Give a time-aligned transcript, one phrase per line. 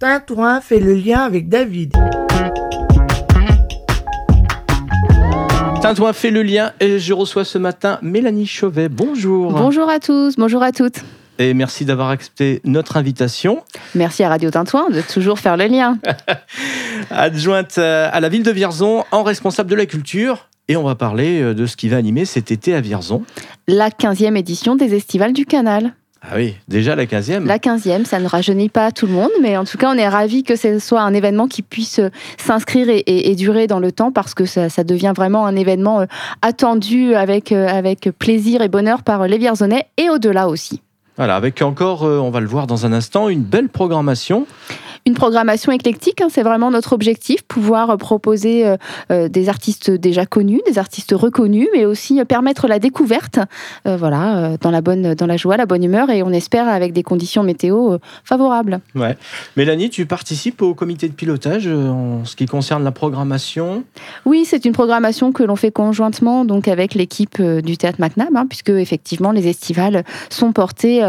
[0.00, 1.92] Tintouin fait le lien avec David.
[5.82, 8.88] Tintouin fait le lien et je reçois ce matin Mélanie Chauvet.
[8.88, 9.50] Bonjour.
[9.50, 11.00] Bonjour à tous, bonjour à toutes.
[11.40, 13.64] Et merci d'avoir accepté notre invitation.
[13.96, 15.98] Merci à Radio Tintouin de toujours faire le lien.
[17.10, 20.48] Adjointe à la ville de Vierzon, en responsable de la culture.
[20.68, 23.24] Et on va parler euh, de ce qui va animer cet été à Vierzon.
[23.66, 25.94] La 15e édition des Estivales du Canal.
[26.22, 27.44] Ah oui, déjà la 15e.
[27.44, 30.08] La 15e, ça ne rajeunit pas tout le monde, mais en tout cas, on est
[30.08, 34.10] ravis que ce soit un événement qui puisse euh, s'inscrire et, durer dans le temps
[34.10, 36.06] parce que ça, devient vraiment un événement euh,
[36.42, 40.82] attendu avec, avec plaisir et bonheur par les Vierzonais et au-delà aussi.
[41.16, 44.46] Voilà, avec encore, on va le voir dans un instant, une belle programmation
[45.08, 46.20] une programmation éclectique.
[46.20, 48.76] Hein, c'est vraiment notre objectif, pouvoir proposer euh,
[49.10, 53.40] euh, des artistes déjà connus, des artistes reconnus, mais aussi permettre la découverte,
[53.86, 56.92] euh, voilà, dans la bonne, dans la joie, la bonne humeur, et on espère avec
[56.92, 58.80] des conditions météo favorables.
[58.94, 59.16] Ouais.
[59.56, 63.84] Mélanie, tu participes au comité de pilotage en ce qui concerne la programmation?
[64.26, 68.46] Oui, c'est une programmation que l'on fait conjointement donc avec l'équipe du théâtre MacNab, hein,
[68.46, 71.00] puisque effectivement les estivales sont portés,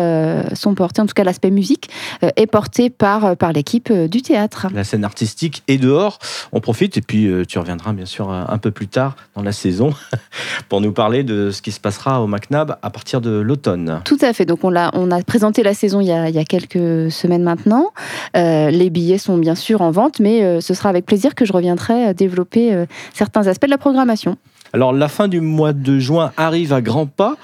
[0.54, 1.90] sont portés en tout cas l'aspect musique
[2.22, 4.68] est porté par par l'équipe euh, du théâtre.
[4.74, 6.20] La scène artistique est dehors.
[6.52, 9.52] On profite et puis euh, tu reviendras bien sûr un peu plus tard dans la
[9.52, 9.94] saison
[10.70, 14.02] pour nous parler de ce qui se passera au MacNab à partir de l'automne.
[14.06, 14.46] Tout à fait.
[14.46, 17.92] Donc on a, on a présenté la saison il y a, quelques semaines maintenant.
[18.36, 21.54] Euh, les billets sont bien sûr en vente, mais ce sera avec plaisir que je
[21.54, 24.38] reviendrai développer certains aspects de la programmation.
[24.74, 27.38] Alors la fin du mois de juin arrive à grands pas.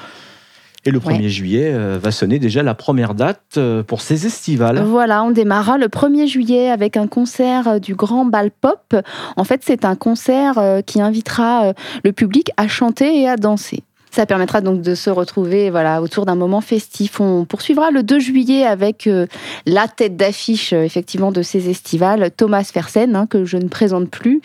[0.88, 4.84] Et le 1er juillet euh, va sonner déjà la première date euh, pour ces estivales.
[4.84, 8.96] Voilà, on démarrera le 1er juillet avec un concert euh, du Grand Bal Pop.
[9.36, 13.84] En fait, c'est un concert qui invitera le public à chanter et à danser.
[14.16, 17.20] Ça permettra donc de se retrouver voilà, autour d'un moment festif.
[17.20, 19.28] On poursuivra le 2 juillet avec euh,
[19.66, 24.10] la tête d'affiche euh, effectivement de ces estivales, Thomas Fersen, hein, que je ne présente
[24.10, 24.40] plus,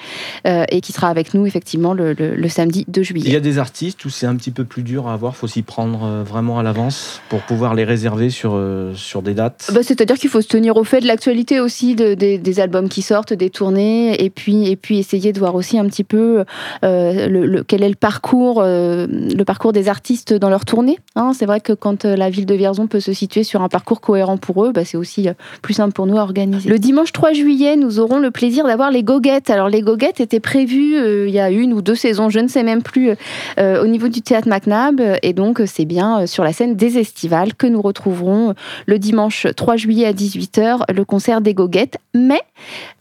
[0.45, 3.29] euh, et qui sera avec nous effectivement le, samedi 2 juillet.
[3.29, 5.47] Il y a des artistes où c'est un petit peu plus dur à avoir, faut
[5.47, 8.61] s'y prendre vraiment à l'avance pour pouvoir les réserver sur,
[8.97, 9.71] sur des dates?
[9.73, 13.03] Bah, C'est-à-dire qu'il faut se tenir au fait de l'actualité aussi, de, des albums qui
[13.03, 16.45] sortent, des tournées, et puis, et puis essayer de voir aussi un petit peu
[16.83, 20.99] le, quel est le parcours, le parcours des artistes dans leur tournée.
[21.17, 21.33] Hein.
[21.35, 24.01] c'est vrai que quand euh, la ville de Vierzon peut se situer sur un parcours
[24.01, 26.69] cohérent pour eux, bah, c'est aussi euh, plus simple pour nous à organiser.
[26.69, 29.51] Le dimanche 3 juillet, nous aurons le plaisir d'avoir les goguettes.
[29.51, 32.49] Alors les goguettes étaient prévues euh, il y a une ou deux saisons, je ne
[32.49, 33.11] sais même plus,
[33.59, 35.03] au niveau du théâtre MacNab.
[35.23, 38.55] Et donc c'est bien sur la scène des estivales que nous retrouverons
[38.87, 41.99] le dimanche 3 juillet à 18h le concert des goguettes.
[42.15, 42.41] Mais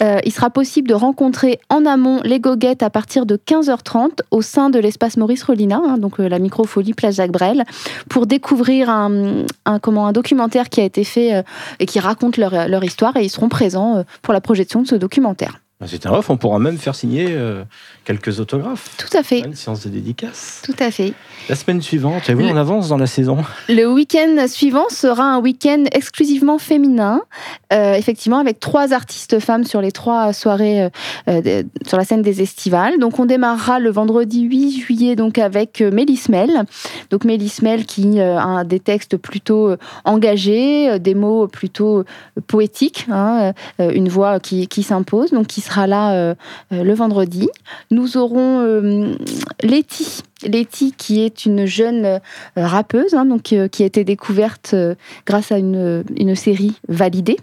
[0.01, 4.69] il sera possible de rencontrer en amont les goguettes à partir de 15h30 au sein
[4.69, 7.63] de l'espace Maurice Rolina, hein, donc la Microfolie Place Jacques Brel,
[8.09, 9.45] pour découvrir un,
[9.81, 11.43] comment, un documentaire qui a été fait euh,
[11.79, 14.87] et qui raconte leur, leur histoire et ils seront présents euh, pour la projection de
[14.87, 15.59] ce documentaire.
[15.79, 17.63] Bah, c'est un off, on pourra même faire signer euh,
[18.09, 18.89] quelques autographes.
[18.97, 19.41] Tout à fait.
[19.41, 20.63] Une séance de dédicace.
[20.65, 21.13] Tout à fait.
[21.47, 23.37] La semaine suivante, oui, on avance dans la saison?
[23.67, 27.21] Le week-end suivant sera un week-end exclusivement féminin,
[27.71, 30.89] euh, effectivement avec trois artistes femmes sur les trois soirées
[31.27, 32.97] euh, sur la scène des estivales.
[32.99, 36.63] Donc on démarrera le vendredi 8 juillet donc avec Mélismel.
[37.11, 42.05] Donc Mélismel qui a des textes plutôt engagés, des mots plutôt
[42.47, 46.35] poétiques, hein, une voix qui, qui s'impose, donc qui sera là euh,
[46.71, 47.49] euh, le vendredi.
[47.91, 49.15] Nous aurons euh,
[49.63, 50.23] Letty.
[50.97, 52.21] Qui est une jeune
[52.55, 54.73] rappeuse, hein, donc, qui a été découverte
[55.25, 57.35] grâce à une, série validée.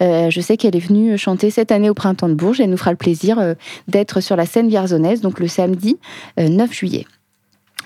[0.00, 2.60] je sais qu'elle est venue chanter cette année au Printemps de Bourges.
[2.60, 3.56] Elle nous fera le plaisir
[3.88, 5.98] d'être sur la scène vierzonnaise, donc le samedi
[6.38, 7.04] 9 juillet.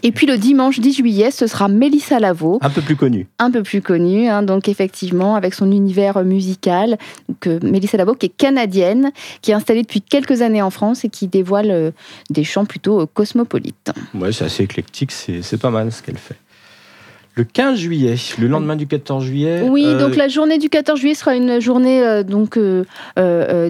[0.02, 2.58] Et puis le dimanche 10 juillet, ce sera Mélissa Lavo.
[2.62, 3.26] Un peu plus connue.
[3.38, 6.98] Un peu plus connue, hein, donc effectivement, avec son univers musical.
[7.40, 9.12] que euh, Mélissa Lavo, qui est canadienne,
[9.42, 11.90] qui est installée depuis quelques années en France et qui dévoile euh,
[12.30, 13.92] des chants plutôt euh, cosmopolites.
[14.14, 16.36] Ouais, c'est assez éclectique, c'est pas mal ce qu'elle fait
[17.40, 19.66] le 15 juillet, le lendemain du 14 juillet.
[19.66, 22.84] Oui, euh, donc la journée du 14 juillet sera une journée euh, donc euh,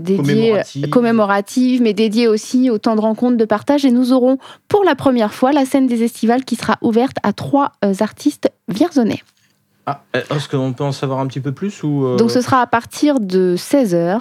[0.01, 1.81] dédiée commémorative.
[1.81, 3.85] mais dédiée aussi au temps de rencontre, de partage.
[3.85, 7.33] Et nous aurons pour la première fois la scène des estivales qui sera ouverte à
[7.33, 9.23] trois artistes vierzonnais.
[9.87, 12.67] Ah, est-ce qu'on peut en savoir un petit peu plus ou Donc ce sera à
[12.67, 14.21] partir de 16h.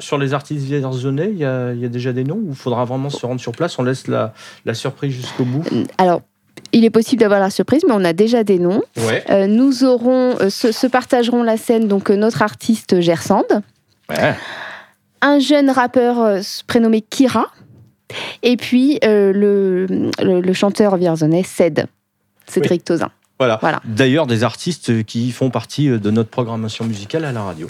[0.00, 2.56] Sur, les artistes vierzonnais, il y, a, il y, a déjà des noms ou il
[2.56, 3.78] faudra vraiment se rendre sur place?
[3.78, 4.34] On laisse la,
[4.66, 5.64] la surprise jusqu'au bout
[5.96, 6.20] Alors
[6.72, 8.82] il est possible d'avoir la surprise, mais on a déjà des noms.
[9.30, 13.62] Euh, nous aurons, euh, se, partageront la scène donc euh, notre artiste Gersande,
[15.22, 17.46] un jeune rappeur prénommé Kira,
[18.42, 19.86] et puis le,
[20.20, 21.86] le, chanteur vierzonais Ced,
[22.46, 23.10] Cédric Tozin.
[23.38, 23.58] Voilà.
[23.60, 23.80] voilà.
[23.84, 27.68] D'ailleurs, des artistes qui font partie de notre programmation musicale à la radio.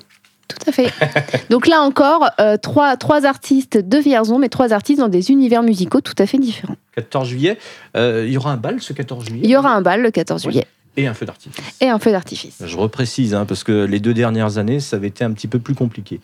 [0.59, 0.93] Tout à fait.
[1.51, 5.63] Donc là encore, euh, trois, trois artistes de Vierzon, mais trois artistes dans des univers
[5.63, 6.77] musicaux tout à fait différents.
[6.97, 7.59] 14 juillet,
[7.97, 9.43] euh, il y aura un bal ce 14 juillet?
[9.45, 10.63] Il y aura un bal le 14 Oui.
[11.01, 11.65] Et un feu d'artifice.
[11.81, 12.63] et un feu d'artifice.
[12.65, 15.59] Je reprécise, hein, parce que les deux dernières années, ça avait été un petit peu
[15.59, 16.21] plus compliqué.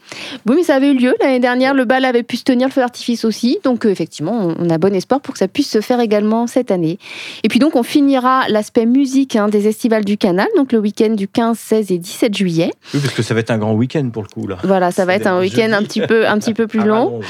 [0.47, 1.75] Oui, mais ça avait eu lieu l'année dernière.
[1.75, 3.59] Le bal avait pu se tenir, le feu d'artifice aussi.
[3.65, 6.71] Donc, euh, effectivement, on a bon espoir pour que ça puisse se faire également cette
[6.71, 6.99] année.
[7.43, 11.11] Et puis, donc, on finira l'aspect musique hein, des estivales du Canal, donc le week-end
[11.11, 12.71] du 15, 16 et 17 juillet.
[12.95, 14.59] Oui, parce que ça va être un grand week-end pour le coup, là.
[14.65, 17.21] Voilà, ça va être un week-end un petit peu, un petit peu plus À long.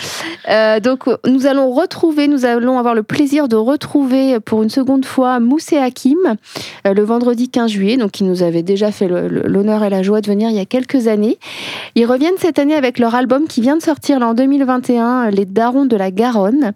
[0.49, 5.05] Euh, donc, nous allons retrouver, nous allons avoir le plaisir de retrouver pour une seconde
[5.05, 6.17] fois Mousse et Hakim
[6.87, 10.21] euh, le vendredi 15 juillet, donc qui nous avaient déjà fait l'honneur et la joie
[10.21, 11.39] de venir il y a quelques années.
[11.95, 15.45] Ils reviennent cette année avec leur album qui vient de sortir là en 2021, Les
[15.45, 16.73] Darons de la Garonne.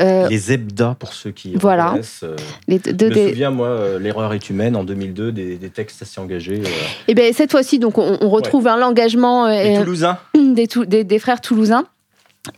[0.00, 1.86] Euh, Les Zebda, pour ceux qui Voilà.
[1.88, 2.20] reconnaissent.
[2.24, 2.36] euh,
[2.68, 6.02] les je me des- souviens, moi, euh, L'erreur est humaine en 2002, des, des textes
[6.02, 6.60] assez engagés.
[6.64, 6.68] euh,
[7.08, 11.04] Et bien cette fois-ci, donc on, on retrouve hein, l'engagement euh, les Toulousains des, des-
[11.04, 11.84] des frères toulousains.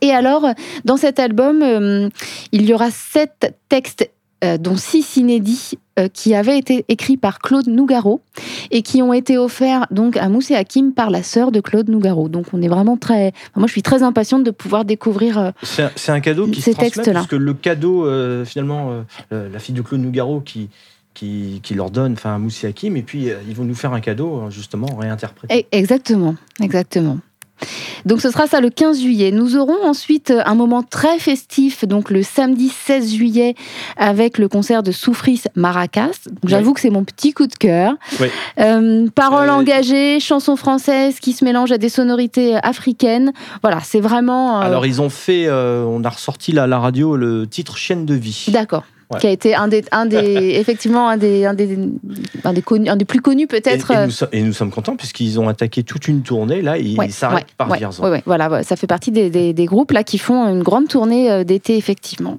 [0.02, 0.46] Et alors,
[0.84, 2.08] dans cet album, euh,
[2.52, 4.10] il y aura sept textes,
[4.44, 8.20] euh, dont six inédits, euh, qui avaient été écrits par Claude Nougaro
[8.70, 11.88] et qui ont été offerts donc à Mousse et Hakim par la sœur de Claude
[11.88, 12.28] Nougaro.
[12.28, 13.28] Donc, on est vraiment très.
[13.28, 15.38] enfin, moi, je suis très impatiente de pouvoir découvrir.
[15.38, 17.14] euh, C'est un, cadeau qui Ces se transmet, textes-là.
[17.14, 19.02] parce que le cadeau, euh, finalement, euh,
[19.32, 20.68] euh, la fille de Claude Nougaro qui,
[21.14, 24.00] qui, qui leur donne, enfin, Moussi Hakim, et puis euh, ils vont nous faire un
[24.00, 25.66] cadeau, euh, justement, réinterprété.
[25.72, 27.18] Exactement, exactement.
[28.06, 29.30] Donc ce sera ça le 15 juillet.
[29.30, 33.54] Nous aurons ensuite un moment très festif, donc le samedi 16 juillet,
[33.96, 36.28] avec le concert de Soufris Maracas.
[36.44, 37.94] J'avoue que c'est mon petit coup de cœur.
[38.58, 43.32] Euh, paroles Euh, engagées, chansons françaises qui se mélangent à des sonorités africaines.
[43.62, 44.58] Voilà, c'est vraiment...
[44.60, 47.76] euh, Alors, ils ont fait, euh, on a ressorti là, à la radio le titre
[47.76, 48.46] Chienne de vie.
[48.48, 48.84] D'accord.
[49.10, 49.20] Ouais.
[49.20, 50.18] Qui a été un des, un des
[50.60, 51.78] effectivement un des, un des,
[52.44, 53.90] un des, connus, un des plus connus peut-être.
[53.90, 56.60] et euh, nous, so- et nous sommes contents puisqu'ils ont attaqué toute une tournée.
[56.60, 58.20] Là, ils Ouais, s'arrêtent ouais, par Vierzon.
[58.26, 61.42] voilà, ça fait partie des, des- des groupes là qui font une grande tournée euh,
[61.44, 62.38] d'été effectivement.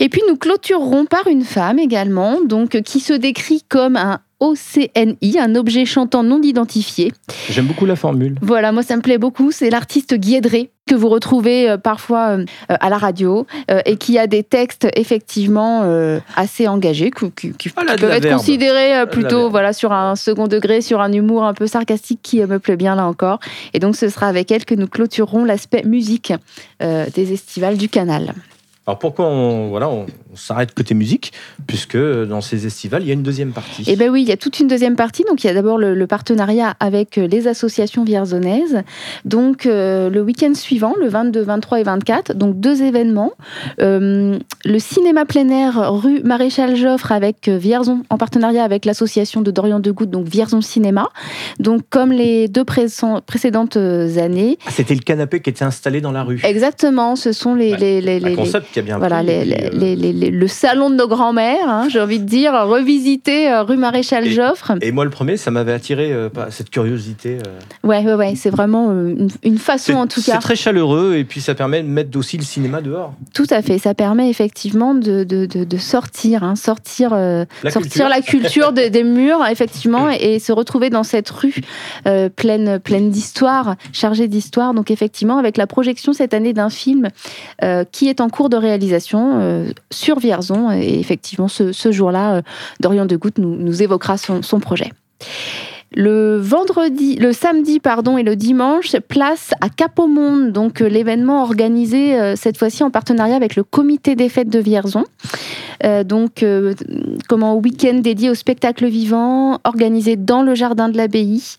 [0.00, 5.38] Et puis nous clôturerons par une femme également, donc qui se décrit comme un OCNI,
[5.38, 7.12] un objet chantant non identifié.
[7.50, 8.36] J'aime beaucoup la formule.
[8.40, 9.52] Voilà, moi ça me plaît beaucoup.
[9.52, 13.46] C'est l'artiste Guédré que vous retrouvez euh, parfois euh, euh, à la radio
[13.84, 15.82] et qui a des textes effectivement
[16.34, 18.38] assez engagés, qui, qui- qui- Ah, peuvent être verbe.
[18.38, 22.58] considérés plutôt voilà sur un second degré, sur un humour un peu sarcastique qui me
[22.58, 23.38] plaît bien là encore.
[23.74, 26.32] Et donc ce sera avec elle que nous clôturerons l'aspect musique
[26.80, 28.32] des estivales du Canal.
[28.90, 31.32] Alors pourquoi on, voilà, on, on s'arrête côté musique
[31.66, 33.84] Puisque dans ces estivales, il y a une deuxième partie.
[33.86, 35.24] Eh bien oui, il y a toute une deuxième partie.
[35.28, 38.82] Donc il y a d'abord le, le partenariat avec euh, les associations vierzonaises.
[39.24, 43.32] Donc euh, le week-end suivant, le 22, 23 et 24, donc deux événements.
[43.80, 49.50] Euh, le cinéma plein air rue Maréchal Joffre avec Vierzon, en partenariat avec l'association de
[49.50, 51.08] Dorian de Goutte, donc Vierzon Cinéma.
[51.58, 54.58] Donc comme les deux précédentes années.
[54.66, 56.40] Ah, C'était le canapé qui était installé dans la rue.
[56.44, 57.72] Exactement, ce sont les...
[57.72, 58.00] Ouais.
[58.00, 59.44] les, les, concept qui a bien voilà, les-
[60.20, 64.26] les- le salon de nos grands-mères, hein, j'ai envie de dire, revisité euh, rue Maréchal
[64.26, 64.72] Et- Joffre.
[64.80, 67.38] Et moi, le premier, ça m'avait attiré euh, cette curiosité.
[67.46, 67.88] euh.
[67.88, 70.38] Ouais, ouais, ouais, c'est vraiment une, une façon C'est en tout c'est cas.
[70.38, 73.14] très chaleureux et puis ça permet de mettre aussi le cinéma dehors.
[73.34, 77.80] Tout à fait, ça permet effectivement de, de, de- de sortir, hein, sortir, La sortir
[77.80, 78.08] culture.
[78.08, 81.54] la culture des, des murs, effectivement, et, et se retrouver dans cette rue
[82.06, 84.74] euh, pleine, pleine d'histoire, chargée d'histoire.
[84.74, 87.08] Donc effectivement, avec la projection cette année d'un film
[87.64, 90.09] euh, qui est en cours de réalisation euh, sur
[90.72, 92.42] Et effectivement, ce, jour-là, euh,
[92.80, 94.90] Dorian de Goutte nous, évoquera son projet.
[95.92, 101.42] Le vendredi, le samedi pardon et le dimanche, place à Cap Monde, donc euh, l'événement
[101.42, 105.04] organisé euh, cette fois-ci en partenariat avec le comité des fêtes de Vierzon.
[105.82, 106.44] Euh, donc,
[107.28, 111.56] comment week-end dédié au spectacle vivant, organisé dans le jardin de l'abbaye,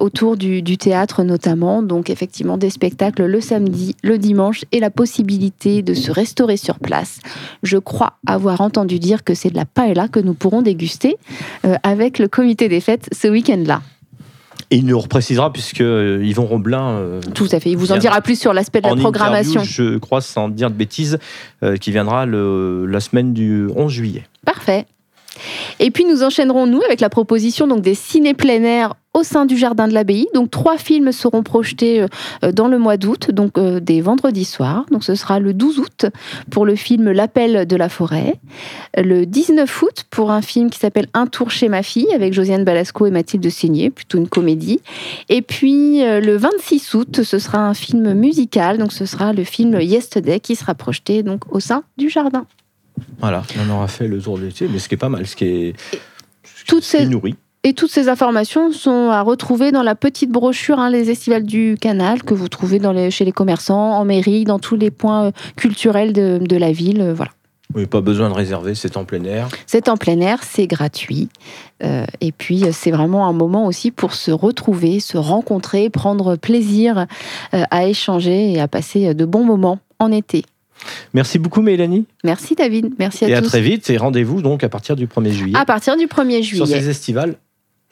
[0.00, 1.82] autour du, du théâtre notamment.
[1.82, 6.78] Donc, effectivement, des spectacles le samedi, le dimanche et la possibilité de se restaurer sur
[6.78, 7.20] place.
[7.62, 11.16] Je crois avoir entendu dire que c'est de la paella que nous pourrons déguster
[11.82, 13.28] avec le comité des fêtes ce
[13.60, 13.82] week-end-là.
[14.72, 16.90] Et il nous reprécisera puisque euh, Yvon Roblin.
[16.90, 17.70] euh, Tout à fait.
[17.70, 19.64] Il vous en dira plus sur l'aspect de la programmation.
[19.64, 21.18] je crois, sans dire de bêtises,
[21.64, 24.24] euh, qui viendra le, la semaine du 11 juillet.
[24.44, 24.86] Parfait.
[25.80, 29.44] Et puis nous enchaînerons nous avec la proposition donc des ciné plein air au sein
[29.44, 30.28] du jardin de l'abbaye.
[30.34, 32.06] Donc trois films seront projetés
[32.44, 34.86] euh, dans le mois d'août, donc euh, des vendredis soirs.
[34.90, 36.06] Donc ce sera le 12 août
[36.50, 38.36] pour le film L'appel de la forêt,
[38.96, 42.64] le 19 août pour un film qui s'appelle Un tour chez ma fille avec Josiane
[42.64, 44.80] Balasco et Mathilde Seigné, plutôt une comédie.
[45.28, 49.42] Et puis euh, le 26 août, ce sera un film musical, donc ce sera le
[49.44, 52.46] film Yesterday qui sera projeté donc au sein du jardin.
[53.18, 55.34] Voilà, on aura fait le tour de l'été, mais ce qui est pas mal, ce
[55.34, 55.74] qui est,
[56.44, 57.34] ce qui Toutes ces- nourrit.
[57.62, 61.76] Et toutes ces informations sont à retrouver dans la petite brochure hein, Les Estivales du
[61.78, 65.26] Canal que vous trouvez dans les, chez les commerçants, en mairie, dans tous les points
[65.26, 67.02] euh, culturels de, de la ville.
[67.02, 67.32] euh, voilà.
[67.74, 69.48] Oui, pas besoin de réserver, c'est en plein air.
[69.66, 71.28] C'est en plein air, c'est gratuit.
[71.84, 77.06] Euh, et puis, c'est vraiment un moment aussi pour se retrouver, se rencontrer, prendre plaisir
[77.54, 80.44] euh, à échanger et à passer de bons moments en été.
[81.14, 82.06] Merci beaucoup, Mélanie.
[82.24, 83.48] Merci David, merci à et à tous.
[83.48, 83.88] très vite.
[83.90, 86.80] Et rendez-vous donc à partir du 1er juillet À partir du 1er sur juillet.
[86.80, 87.36] ces estivales.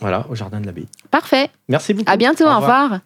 [0.00, 0.86] Voilà, au Jardin de l'Abbaye.
[1.10, 1.50] Parfait.
[1.68, 2.10] Merci beaucoup.
[2.10, 3.00] À bientôt, au revoir.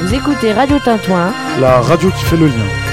[0.00, 2.87] Vous écoutez Radio Tintouin La radio qui fait le lien.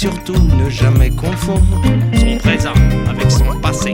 [0.00, 1.82] Surtout ne jamais confondre
[2.18, 2.72] Son présent
[3.06, 3.92] avec son passé.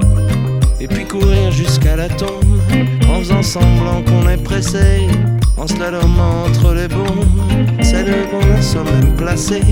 [0.81, 2.61] Et puis courir jusqu'à la tombe
[3.09, 5.09] En faisant semblant qu'on est pressé
[5.57, 7.27] En slalomant entre les bombes.
[7.83, 9.65] Celle qu'on a soi-même placée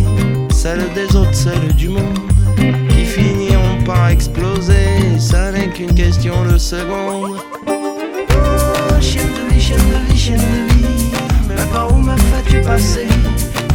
[0.51, 2.19] Celle des autres, celle du monde
[2.57, 4.89] Qui finiront par exploser.
[5.21, 7.37] Ça n'est qu'une question de secondes.
[7.69, 11.11] Oh, chienne de vie, chienne de vie, chienne de vie.
[11.49, 13.07] Mais par où me fais-tu passer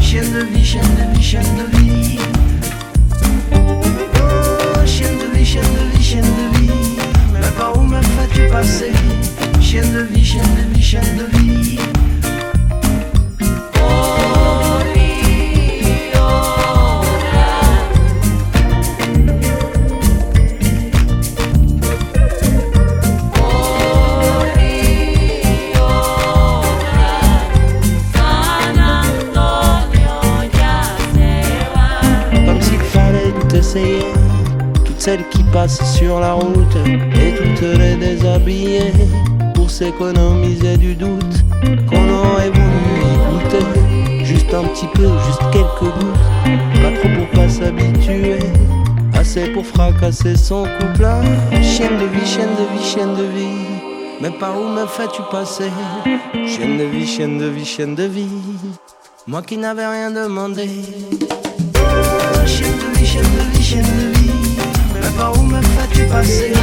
[0.01, 1.78] Chienne de vie, chienne de vie, chienne de vie.
[50.19, 51.05] Fracasser son couple.
[51.05, 51.21] Ah,
[51.61, 53.65] Chienne de vie, chienne de vie, chienne de vie.
[54.21, 55.71] Mais par où me fais-tu passer
[56.45, 58.27] Chienne de vie, chienne de vie, chienne de vie.
[59.27, 60.67] Moi qui n'avais rien demandé.
[62.45, 64.31] Chienne de vie, chienne de vie, chienne de vie.
[64.93, 66.53] Mais par où me fais-tu passer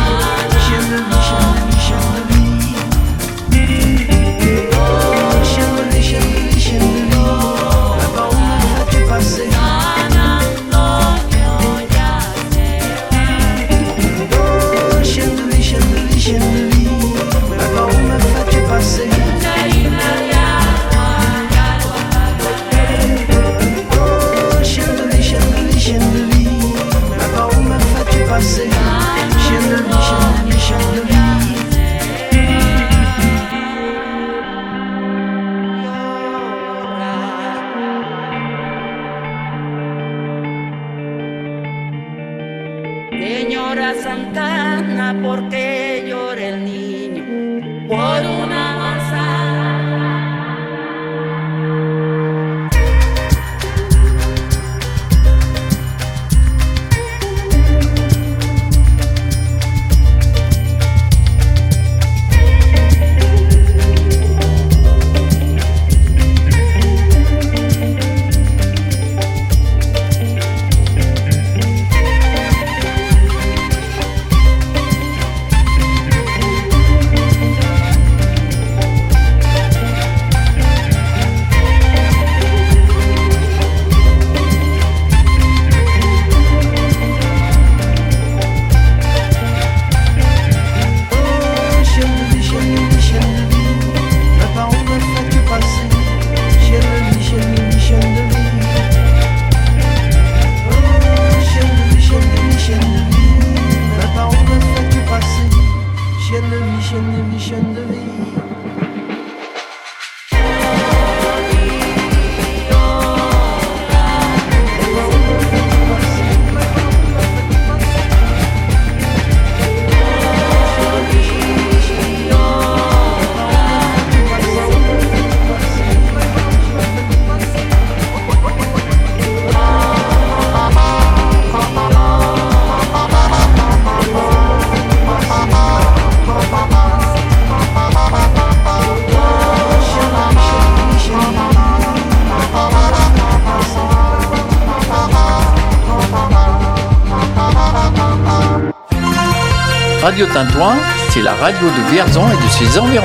[150.17, 150.77] Radio Tintouin,
[151.11, 153.05] c'est la radio de Vierzon et de ses environs.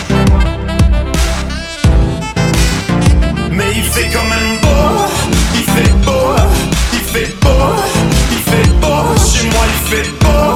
[3.91, 5.05] fait quand même beau,
[5.53, 6.35] il fait beau,
[6.93, 7.75] il fait beau,
[8.31, 9.17] il fait beau.
[9.17, 10.53] Chez moi il fait il fait beau,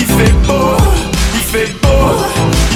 [0.00, 0.76] il fait beau,
[1.34, 2.73] il fait beau.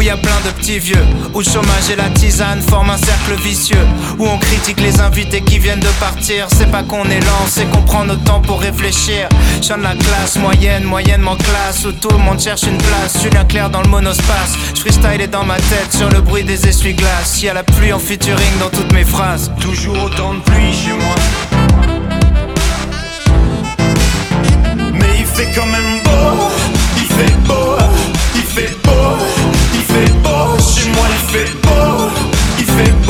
[0.00, 1.04] Où y a plein de petits vieux,
[1.34, 3.86] où le chômage et la tisane forment un cercle vicieux,
[4.18, 6.46] où on critique les invités qui viennent de partir.
[6.56, 9.28] C'est pas qu'on est lent, c'est qu'on prend notre temps pour réfléchir.
[9.60, 13.22] Je de la classe moyenne, moyennement classe, où tout le monde cherche une place.
[13.22, 16.66] Julien Claire dans le monospace, je freestyle est dans ma tête sur le bruit des
[16.66, 17.42] essuie-glaces.
[17.42, 19.52] Y a la pluie en featuring dans toutes mes phrases.
[19.60, 21.14] Toujours autant de pluie chez moi.
[24.94, 26.48] Mais il fait quand même beau,
[26.96, 27.76] il fait beau,
[28.34, 29.29] il fait beau, il
[30.00, 30.58] fait beau.
[30.58, 32.08] Chez moi il fait beau,
[32.58, 33.09] il fait beau,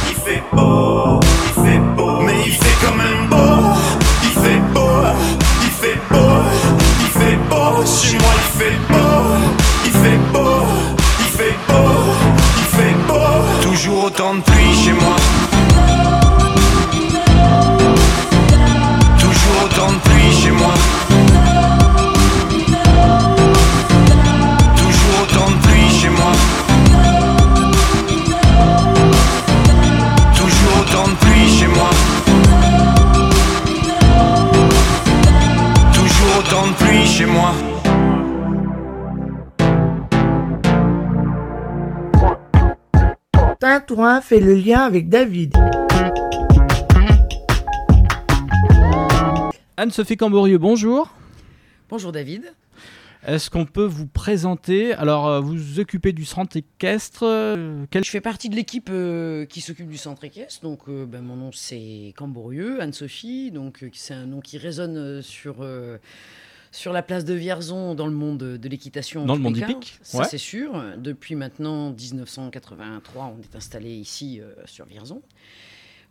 [0.53, 1.50] il
[44.31, 45.53] fait le lien avec David.
[49.75, 51.13] Anne-Sophie Camborieux, bonjour.
[51.89, 52.43] Bonjour David.
[53.27, 54.93] Est-ce qu'on peut vous présenter?
[54.93, 57.23] Alors, euh, vous vous occupez du centre équestre.
[57.23, 60.63] euh, quel- Je fais partie de l'équipe euh, qui s'occupe du centre équestre.
[60.63, 63.51] Donc, euh, ben, mon nom c'est Camborieux, Anne-Sophie.
[63.51, 65.97] Donc, euh, c'est un nom qui résonne euh, sur, euh,
[66.71, 69.25] sur la place de Vierzon dans le monde de l'équitation.
[69.25, 70.25] Dans le monde hippique, Ça, ouais.
[70.29, 70.81] c'est sûr.
[70.97, 75.21] Depuis maintenant 1983, on est installé ici euh, sur Vierzon.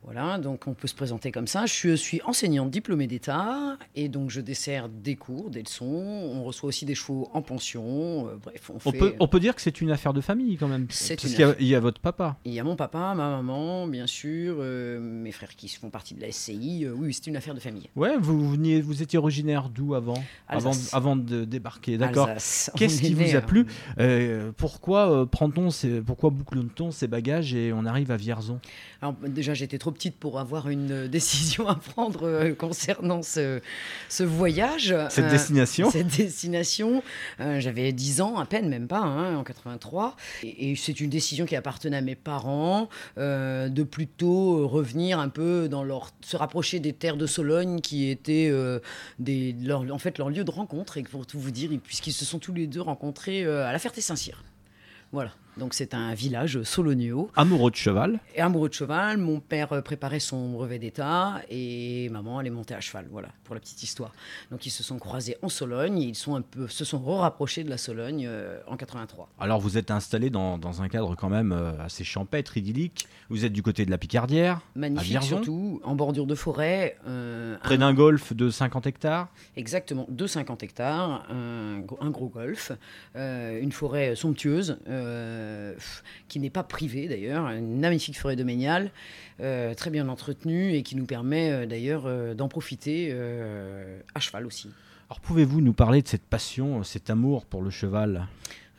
[0.03, 1.67] Voilà, donc on peut se présenter comme ça.
[1.67, 5.85] Je suis, enseignante diplômée d'État et donc je dessert des cours, des leçons.
[5.85, 8.27] On reçoit aussi des chevaux en pension.
[8.29, 8.99] euh, bref, on, on, fait.
[8.99, 10.87] peut, on peut dire que c'est une affaire de famille quand même.
[10.89, 12.39] C'est Parce une qu'il y a- il y, a votre papa.
[12.47, 16.15] Il y a mon papa, ma maman, bien sûr, euh, mes frères qui font partie
[16.15, 16.87] de la SCI.
[16.87, 17.89] euh, oui, c'est une affaire de famille.
[17.95, 20.15] Ouais, vous, veniez, vous étiez originaire d'où avant
[20.49, 20.95] avant, Alsace.
[20.95, 22.29] avant de débarquer, d'accord.
[22.77, 23.67] Qu'est-ce qui vous a plu
[23.99, 28.61] Euh, Pourquoi euh, prend-on ces- pourquoi boucle-t-on ces bagages et on arrive à Vierzon?
[29.03, 33.61] Alors, déjà, j'étais trop petite pour avoir une euh, décision à prendre euh, concernant ce,
[34.11, 34.95] ce voyage.
[35.09, 35.91] Cette Euh, destination?
[35.91, 37.03] Cette destination.
[37.41, 40.17] Euh, J'avais 10 ans, à peine, même pas, hein, en 83.
[40.43, 45.69] Et, et c'est une décision qui appartenait à mes parents, de plutôt revenir un peu
[45.69, 46.11] dans leur.
[46.21, 48.53] se rapprocher des terres de Sologne qui étaient
[49.19, 50.99] des, leur, en fait leur lieu de rencontre.
[50.99, 54.43] Et pour tout vous dire, puisqu'ils se sont tous les deux rencontrés à la Ferté-Saint-Cyr.
[55.13, 55.33] Voilà.
[55.61, 57.31] Donc c'est un village solognéo.
[57.37, 58.19] Amoureux de cheval.
[58.35, 62.51] Et amoureux de cheval, mon père euh, préparait son brevet d'État et maman elle est
[62.51, 64.11] montée à cheval, voilà, pour la petite histoire.
[64.51, 67.63] Donc ils se sont croisés en Sologne et ils sont un peu, se sont rapprochés
[67.63, 69.29] de la Sologne euh, en 83.
[69.39, 73.07] Alors vous êtes installé dans, dans un cadre quand même euh, assez champêtre, idyllique.
[73.29, 76.97] Vous êtes du côté de la Picardière, à Magnifique Vierzon, surtout, en bordure de forêt.
[77.07, 79.29] euh, près un- d'un golfe de 50 hectares.
[79.57, 82.73] Exactement, de 50 hectares, un, gros- un gros golf,
[83.15, 88.91] euh, une forêt somptueuse, euh, pff, qui n'est pas privée d'ailleurs, une magnifique forêt domaniale,
[89.41, 94.21] euh, très bien entretenue et qui nous permet euh, d'ailleurs euh, d'en profiter euh, à
[94.21, 94.69] cheval aussi.
[95.09, 98.29] Alors pouvez-vous nous parler de cette passion, cet amour pour le cheval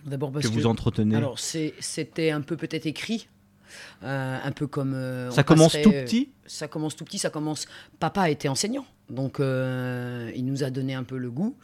[0.05, 3.27] D'abord que vous entretenez Alors c'était un peu peut-être écrit.
[4.03, 7.17] euh, un peu comme euh, Ça commence passerait, tout euh, petit ça commence tout petit,
[7.17, 7.65] ça commence.
[7.99, 11.55] Papa était enseignant, donc euh, il nous a donné un peu le goût.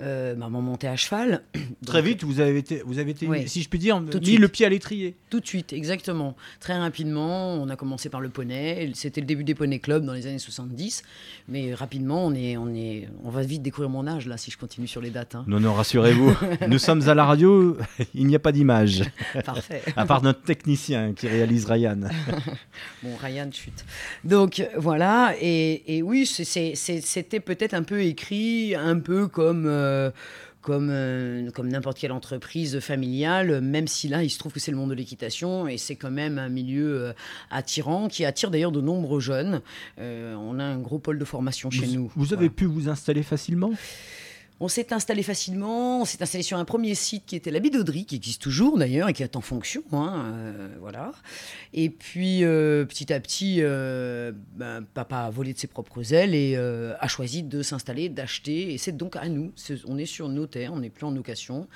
[0.00, 1.42] Euh, maman montait à cheval.
[1.86, 4.26] Très Donc, vite, vous avez été, vous avez été si je puis dire, Tout mis
[4.26, 4.38] suite.
[4.40, 5.16] le pied à l'étrier.
[5.30, 6.36] Tout de suite, exactement.
[6.60, 8.90] Très rapidement, on a commencé par le poney.
[8.94, 11.02] C'était le début des poney clubs dans les années 70.
[11.48, 14.58] Mais rapidement, on, est, on, est, on va vite découvrir mon âge, là, si je
[14.58, 15.34] continue sur les dates.
[15.34, 15.44] hein.
[15.46, 16.34] Non, non, rassurez-vous,
[16.68, 17.76] nous sommes à la radio,
[18.14, 19.02] il n'y a pas d'image,
[19.44, 19.82] Parfait.
[19.96, 22.00] à part notre technicien qui réalise Ryan.
[23.02, 23.84] Bon, Ryan chute.
[24.24, 30.10] Donc voilà, et, et oui, c'est- c'était peut-être un peu écrit, un peu comme, euh,
[30.66, 34.72] comme, euh, comme n'importe quelle entreprise familiale, même si là, il se trouve que c'est
[34.72, 37.12] le monde de l'équitation, et c'est quand même un milieu euh,
[37.52, 39.60] attirant, qui attire d'ailleurs de nombreux jeunes.
[40.00, 42.10] Euh, on a un gros pôle de formation chez nous.
[42.16, 43.70] vous avez pu vous installer facilement?
[44.58, 48.06] On s'est installé facilement, on s'est installé sur un premier site qui était la Bidauderie,
[48.06, 49.82] qui existe toujours d'ailleurs et qui est en fonction.
[49.92, 51.12] hein, euh, voilà.
[51.74, 56.34] Et puis euh, petit à petit, euh, ben, papa a volé de ses propres ailes
[56.34, 58.72] et a choisi de s'installer, d'acheter.
[58.72, 59.52] Et c'est donc à nous.
[59.86, 61.68] On est sur nos terres, on n'est plus en location,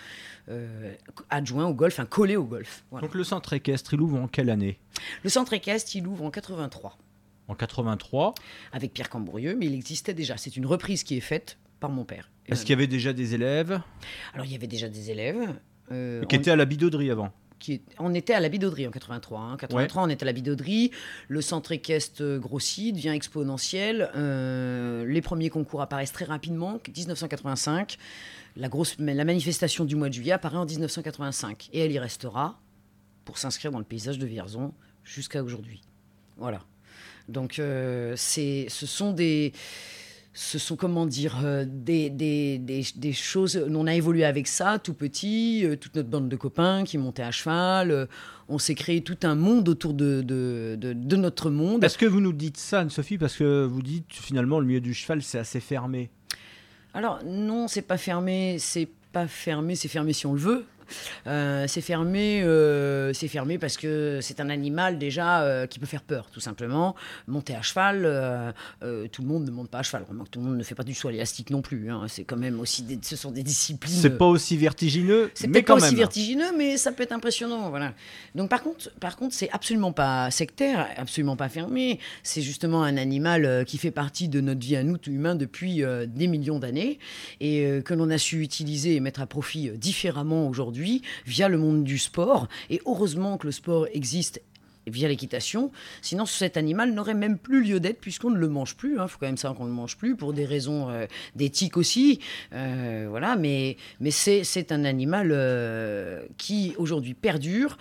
[1.28, 2.84] adjoint au golf, un collé au golf.
[2.90, 3.06] Voilà.
[3.06, 4.78] Donc le centre équestre, il ouvre en quelle année?
[5.22, 6.96] Le centre équestre, il ouvre en 83
[7.48, 8.34] En 83.
[8.72, 10.38] avec Pierre Cambourieux, mais il existait déjà.
[10.38, 12.30] C'est une reprise qui est faite par mon père.
[12.50, 13.80] Est-ce qu'il y avait déjà des élèves
[14.34, 15.54] Alors il y avait déjà des élèves.
[15.92, 18.86] euh, qui on- étaient à la bidauderie avant qui est- on était à la bidauderie
[18.86, 19.38] en 83.
[19.40, 19.52] hein.
[19.52, 20.92] En 83, on était à la bidauderie.
[21.28, 24.08] Le centre équestre euh, grossit, devient exponentiel.
[24.16, 26.78] Euh, les premiers concours apparaissent très rapidement.
[26.88, 27.98] 1985.
[28.56, 31.68] La, grosse, la manifestation du mois de juillet apparaît en 1985.
[31.74, 32.58] Et elle y restera
[33.26, 34.72] pour s'inscrire dans le paysage de Vierzon
[35.04, 35.82] jusqu'à aujourd'hui.
[36.38, 36.62] Voilà.
[37.28, 39.52] Donc, euh, ce sont des
[40.32, 43.60] ce sont, comment dire, euh, des, des, des, des choses.
[43.68, 47.22] On a évolué avec ça, tout petit, euh, toute notre bande de copains qui montaient
[47.24, 47.90] à cheval.
[47.90, 48.06] euh,
[48.48, 51.82] on s'est créé tout un monde autour de, de, de, de notre monde.
[51.82, 54.94] Est-ce que vous nous dites ça, Anne-Sophie, parce que vous dites finalement le milieu du
[54.94, 56.10] cheval c'est assez fermé?
[56.94, 60.64] Alors, non, c'est pas fermé, c'est pas fermé, c'est fermé si on le veut.
[61.26, 65.86] Euh, c'est fermé, euh, c'est fermé parce que c'est un animal déjà euh, qui peut
[65.86, 66.94] faire peur, tout simplement.
[67.26, 68.54] Monter à cheval,
[69.12, 70.04] tout le monde ne monte pas à cheval.
[70.08, 71.90] Remarque, tout le monde ne fait pas du saut à l'élastique non plus.
[71.90, 72.06] hein.
[72.08, 73.94] C'est quand même aussi, des, ce sont des disciplines.
[73.94, 77.70] C'est pas aussi vertigineux, C'est mais quand pas aussi vertigineux, mais ça peut être impressionnant,
[77.70, 77.94] voilà.
[78.34, 81.98] Donc par contre, par contre, c'est absolument pas sectaire, absolument pas fermé.
[82.22, 85.82] C'est justement un animal qui fait partie de notre vie à nous, tout humains, depuis
[86.06, 86.98] des millions d'années,
[87.40, 90.79] et que l'on a su utiliser et mettre à profit différemment aujourd'hui
[91.26, 92.48] via le monde du sport.
[92.70, 94.40] Et heureusement que le sport existe
[94.86, 95.70] via l'équitation.
[96.02, 98.92] Sinon, cet animal n'aurait même plus lieu d'être puisqu'on ne le mange plus.
[98.94, 101.76] Il faut quand même savoir qu'on ne le mange plus pour des raisons euh, d'éthique
[101.76, 102.20] aussi.
[102.52, 107.78] Euh, voilà, mais, mais c'est, un animal euh, qui aujourd'hui perdure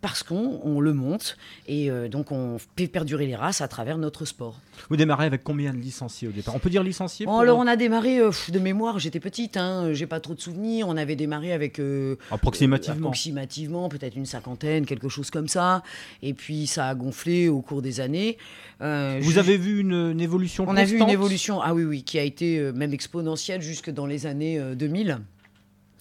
[0.00, 4.24] parce qu'on on le monte et donc on fait perdurer les races à travers notre
[4.24, 4.60] sport.
[4.90, 6.54] Vous démarrez avec combien de licenciés au départ?
[6.54, 9.92] On peut dire licenciés pour- alors on a démarré euh, de mémoire, j'étais petite, hein,
[9.92, 10.86] j'ai pas trop de souvenirs.
[10.88, 13.08] On avait démarré avec euh, Approximativement.
[13.08, 15.82] approximativement, peut-être une cinquantaine, quelque chose comme ça.
[16.22, 18.38] Et puis ça a gonflé au cours des années.
[18.80, 22.02] Euh, Vous avez vu une, une évolution On a vu une évolution, ah oui, oui,
[22.02, 25.18] qui a été euh, même exponentielle jusque dans les années euh, 2000.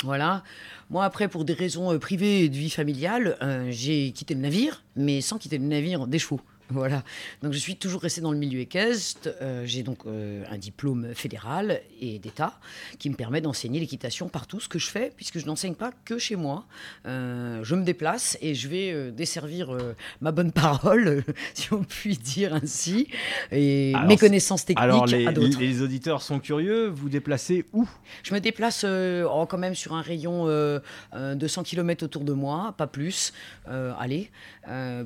[0.04, 0.44] Voilà.
[0.89, 4.39] Moi, après, pour des raisons euh, privées et de vie familiale, euh, j'ai quitté le
[4.41, 6.41] navire, mais sans quitter le navire des chevaux.
[6.82, 7.04] Voilà.
[7.44, 9.30] Donc je suis toujours restée dans le milieu équestre.
[9.42, 12.60] Euh, J'ai donc euh, un diplôme fédéral et d'État
[12.98, 16.18] qui me permet d'enseigner l'équitation partout, ce que je fais, puisque je n'enseigne pas que
[16.18, 16.66] chez moi.
[17.06, 19.78] Euh, je me déplace et je vais desservir
[20.22, 23.08] ma bonne parole, si on peut dire ainsi,
[23.52, 25.60] et Alors, mes connaissances techniques Alors, les, à d'autres.
[25.60, 26.88] les auditeurs sont curieux.
[26.88, 27.88] Vous déplacez où?
[28.24, 32.74] Je me déplace oh, quand même sur un rayon de 100 km autour de moi,
[32.78, 33.34] pas plus.
[33.66, 34.32] Allez,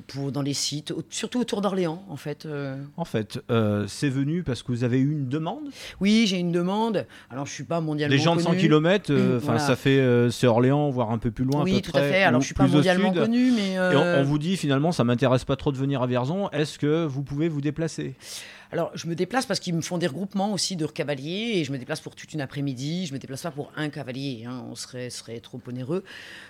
[0.08, 2.46] pour, dans les sites, surtout autour d'Orléans, en fait.
[2.46, 2.76] euh.
[2.98, 5.64] En fait, euh, c'est venu parce que vous avez eu une demande?
[6.00, 7.06] Oui, j'ai une demande.
[7.30, 8.62] Alors, je suis pas mondialement Les gens de 100 connue.
[8.62, 9.60] km, voilà.
[9.60, 11.62] ça fait euh, c'est Orléans, voire un peu plus loin.
[11.62, 12.24] à Oui, peu tout près, à fait.
[12.24, 13.74] Alors, je suis pas mondialement connu, mais.
[13.74, 16.50] Et on, euh, on vous dit finalement, ça m'intéresse pas trop de venir à Vierzon.
[16.52, 18.16] Est-ce que vous pouvez vous déplacer?
[18.72, 21.72] Alors, je me déplace parce qu'ils me font des regroupements aussi de cavaliers et je
[21.72, 23.06] me déplace pour toute une après-midi.
[23.06, 26.04] Je me déplace pas pour un cavalier, hein, on serait, trop onéreux.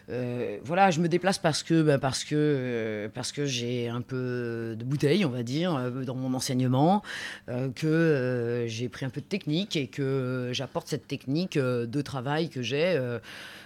[0.09, 4.01] Euh, voilà, je me déplace parce que, bah, parce que, euh, parce que j'ai un
[4.01, 7.01] peu de bouteille, on va dire, euh, dans mon enseignement,
[7.75, 12.61] que j'ai pris un peu de technique et que j'apporte cette technique de travail que
[12.61, 12.99] j'ai.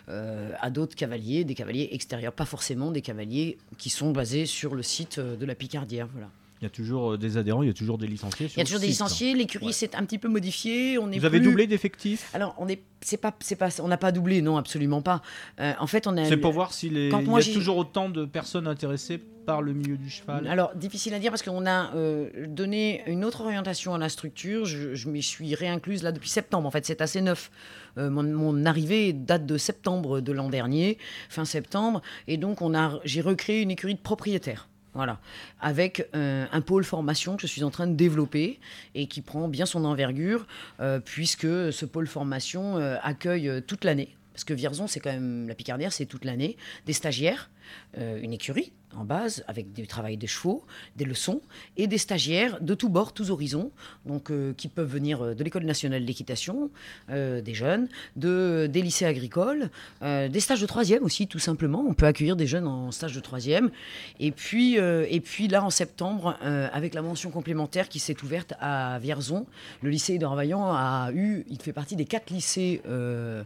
[0.07, 4.81] à d'autres cavaliers, des cavaliers extérieurs, pas forcément des cavaliers qui sont basés sur le
[4.81, 6.07] site de la Picardière.
[6.11, 6.29] Voilà.
[6.61, 8.47] Il y a toujours euh, des adhérents, il y a toujours des licenciés.
[8.53, 10.97] Il y a toujours des licenciés, l'écurie s'est un petit peu modifiée.
[10.97, 13.87] On est Vous avez plus- doublé d'effectifs Alors, on est, c'est pas, c'est pas, on
[13.87, 15.21] n'a pas doublé, non, absolument pas.
[15.61, 16.25] Euh, en fait, on a.
[16.25, 17.09] C'est pour voir s'il est...
[17.09, 20.09] Quand il y moi, a j'ai- toujours autant de personnes intéressées par le milieu du
[20.09, 20.45] cheval.
[20.47, 24.65] Alors, difficile à dire parce qu'on a euh, donné une autre orientation à la structure.
[24.65, 26.67] Je, je m'y suis réincluse là depuis septembre.
[26.67, 27.49] En fait, c'est assez neuf.
[27.97, 30.97] Euh, mon, mon arrivée date de septembre de l'an dernier,
[31.29, 32.01] fin septembre.
[32.27, 34.67] Et donc, on a, j'ai recréé une écurie de propriétaires.
[34.99, 35.17] Voilà,
[35.61, 38.59] avec euh, un pôle formation que je suis en train de développer
[38.95, 40.45] et qui prend bien son envergure,
[40.81, 44.17] euh, puisque ce pôle formation euh, accueille toute l'année.
[44.33, 46.57] Parce que Vierzon, c'est quand même la Picardière, c'est toute l'année.
[46.85, 47.49] Des stagiaires,
[47.95, 50.63] une écurie en base avec du travail des chevaux,
[50.95, 51.41] des leçons
[51.77, 53.71] et des stagiaires de tous bords, tous horizons,
[54.05, 56.71] donc euh, qui peuvent venir euh, de l'école nationale d'équitation,
[57.09, 59.69] euh, des jeunes, de des lycées agricoles,
[60.01, 61.83] des stages de troisième aussi, tout simplement.
[61.87, 63.69] On peut accueillir des jeunes en stage de troisième.
[64.19, 68.99] Et puis et puis là en septembre, avec la mention complémentaire qui s'est ouverte à
[68.99, 69.45] Vierzon,
[69.81, 73.45] le lycée de Vaillant a eu, il fait partie des quatre lycées de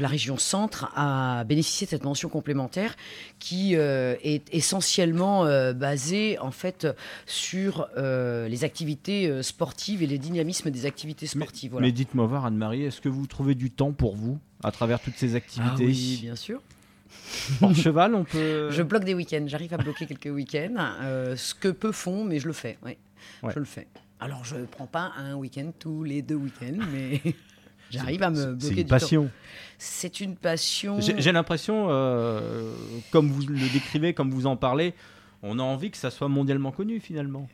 [0.00, 2.96] la région centre à bénéficier de cette mention complémentaire
[3.38, 6.86] qui euh, est essentiellement euh, basée en fait
[7.26, 11.72] sur euh, les activités euh, sportives et les dynamismes des activités sportives.
[11.72, 11.86] voilà.
[11.86, 15.16] Mais dites-moi voir, Anne-Marie, est-ce que vous trouvez du temps pour vous à travers toutes
[15.16, 16.60] ces Ah activités oui, bien sûr.
[17.60, 18.70] Hors cheval, on peut.
[18.70, 19.44] Je bloque des week-ends.
[19.46, 20.74] J'arrive à bloquer quelques week-ends.
[21.02, 22.78] euh, ce que peu font, mais je le fais.
[22.84, 22.98] ouais.
[23.42, 23.52] Ouais.
[23.54, 23.86] Je le fais.
[24.20, 27.20] Alors, je ne prends pas un week-end tous les deux week-ends, mais
[27.90, 28.94] j'arrive à me bloquer C'est du une temps.
[28.94, 29.30] passion.
[29.78, 30.98] C'est une passion.
[31.00, 32.72] J'ai l'impression, euh,
[33.10, 34.94] comme vous le décrivez, comme vous en parlez,
[35.42, 37.48] on a envie que ça soit mondialement connu finalement.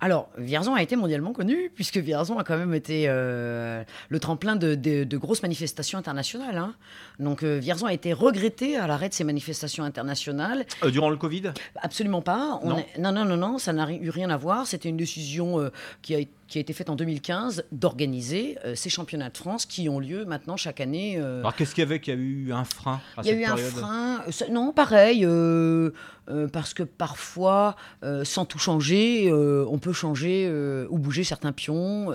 [0.00, 4.54] Alors, Vierzon a été mondialement connu, puisque Vierzon a quand même été euh, le tremplin
[4.54, 6.56] de, de- de grosses manifestations internationales.
[6.56, 6.74] hein.
[7.18, 10.66] Donc, euh, Vierzon a été regretté à l'arrêt de ces manifestations internationales.
[10.84, 11.52] Euh, durant le Covid?
[11.82, 12.60] Absolument pas.
[12.62, 12.78] On Non.
[12.78, 14.68] est- non, non, non, non, ça n'a eu rien à voir.
[14.68, 15.68] C'était une décision
[16.00, 19.88] qui, a, qui a été faite en 2015 d'organiser euh, ces championnats de France qui
[19.88, 21.16] ont lieu maintenant chaque année.
[21.18, 23.30] euh, Alors qu'est-ce qu'il y avait qu'il y a eu un frein à il y
[23.30, 24.22] a eu un frein.
[24.26, 25.90] euh, Non, pareil, euh,
[26.52, 27.74] parce que parfois,
[28.24, 30.46] sans tout changer, on peut changer
[30.90, 32.12] ou bouger certains pions,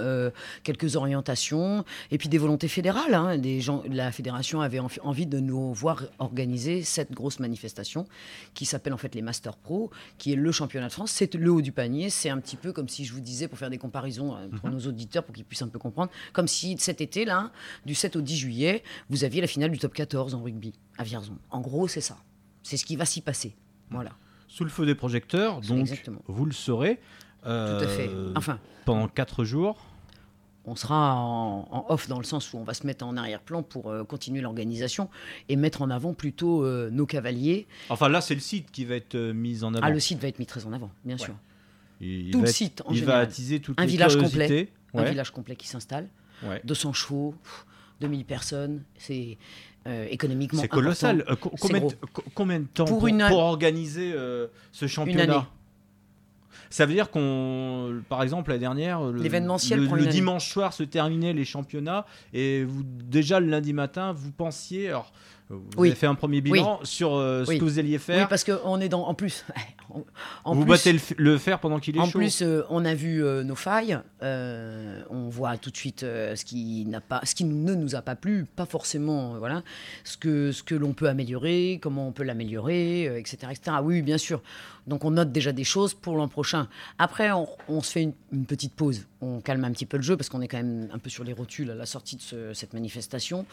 [0.64, 3.16] quelques orientations, et puis des volontés fédérales.
[3.16, 3.38] hein.
[3.40, 8.06] Des gens, la fédération avait envie de nous voir organiser cette grosse manifestation
[8.54, 11.10] qui s'appelle en fait les Master Pro, qui est le championnat de France.
[11.12, 12.12] C'est le haut du panier.
[12.12, 14.70] C'est un petit peu comme si je vous disais, pour faire des comparaisons euh, pour
[14.70, 17.52] nos auditeurs, pour qu'ils puissent un peu comprendre, comme si cet été, là,
[17.86, 21.04] du 7 au 10 juillet, vous aviez la finale du top 14 en rugby à
[21.04, 21.38] Vierzon.
[21.52, 22.18] En gros, c'est ça.
[22.64, 23.56] C'est ce qui va s'y passer.
[23.90, 24.12] Voilà.
[24.48, 26.22] Sous le feu des projecteurs, donc Exactement.
[26.28, 27.00] vous le saurez.
[27.44, 28.08] Tout à fait.
[28.08, 29.84] euh, Enfin, Pendant quatre jours.
[30.66, 33.64] on sera en, en off dans le sens où on va se mettre en arrière-plan
[33.64, 35.10] pour euh, continuer l'organisation
[35.50, 37.68] et mettre en avant plutôt euh, nos cavaliers.
[37.90, 39.86] Enfin là, c'est le site qui va être mis en avant.
[39.86, 41.36] Ah, le site va être mis très en avant, bien sûr.
[42.04, 43.18] Il- tout le site, en il général.
[43.18, 44.70] va attiser toutes Un les village complet.
[44.94, 46.08] Un village complet qui s'installe.
[46.44, 46.62] Ouais.
[46.66, 47.66] 200 chevaux, pff,
[48.02, 48.84] 2000 personnes.
[48.98, 49.38] C'est
[49.88, 51.24] euh, économiquement C'est colossal.
[51.30, 51.82] Euh, combien,
[52.36, 55.44] combien de temps Pour pour, une pour an- organiser euh, ce championnat année.
[56.70, 61.34] Ça veut dire qu'on, par exemple, la dernière, le- L'événementiel le, dimanche soir se terminaient
[61.34, 65.12] les championnats et vous déjà le lundi matin, vous pensiez, alors
[65.54, 65.88] Vous Oui.
[65.90, 67.58] avez fait un premier bilan sur euh, ce Oui.
[67.60, 68.28] que vous alliez Oui, faire.
[68.28, 69.04] parce qu'on est dans.
[69.08, 69.46] En plus.
[69.94, 70.04] en-
[70.46, 72.18] en vous plus- battez le, fer pendant qu'il est En chaud.
[72.20, 74.00] plus, euh, on a vu euh, nos failles.
[74.22, 78.46] on voit tout de suite ce qui pas, ce qui ne nous a pas plu,
[78.56, 79.64] pas forcément, voilà,
[80.04, 83.60] ce que ce que l'on peut améliorer, comment on peut l'améliorer, etc., etc.
[83.68, 84.42] Ah oui, bien sûr.
[84.88, 86.68] Donc on note déjà des choses pour l'an prochain.
[86.98, 89.06] Après, on, on se fait une, une petite pause.
[89.22, 91.24] On calme un petit peu le jeu parce qu'on est quand même un peu sur
[91.24, 93.46] les rotules à la sortie de ce- cette manifestation.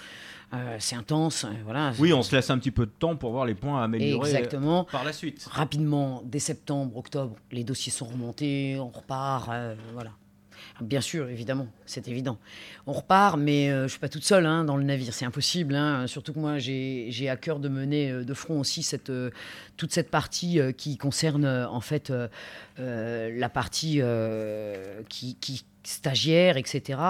[0.80, 1.48] C'est intense, euh,
[1.92, 2.00] voilà.
[2.00, 4.34] Oui, on se laisse un petit peu de temps pour voir les points à améliorer
[4.34, 4.84] euh, Exactement.
[4.84, 5.46] par la suite.
[5.50, 10.10] Rapidement, dès septembre, octobre, les dossiers sont remontés, on repart, euh, voilà.
[10.82, 12.38] Bien sûr, évidemment, c'est évident.
[12.86, 15.26] On repart, mais euh, je ne suis pas toute seule hein, dans le navire, c'est
[15.26, 15.74] impossible.
[15.74, 16.06] hein.
[16.06, 19.12] Surtout que moi, j'ai à cœur de mener de front aussi cette,
[19.76, 22.12] toute cette partie qui concerne en fait
[22.78, 27.00] euh, la partie euh, qui, qui stagiaire, etc.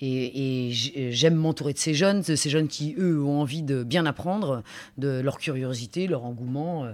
[0.00, 4.06] Et, j'aime m'entourer de ces jeunes, de ces jeunes qui, eux, ont envie de bien
[4.06, 4.62] apprendre,
[4.96, 6.84] de leur curiosité, leur engouement.
[6.84, 6.92] euh,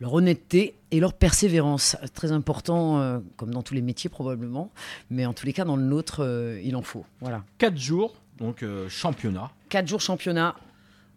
[0.00, 1.96] leur honnêteté et leur persévérance.
[2.14, 4.70] Très important, euh, comme dans tous les métiers probablement,
[5.10, 7.04] mais en tous les cas, dans le nôtre, euh, il en faut.
[7.20, 7.44] Voilà.
[7.58, 9.50] 4 jours, donc euh, championnat.
[9.68, 10.54] Quatre jours championnat,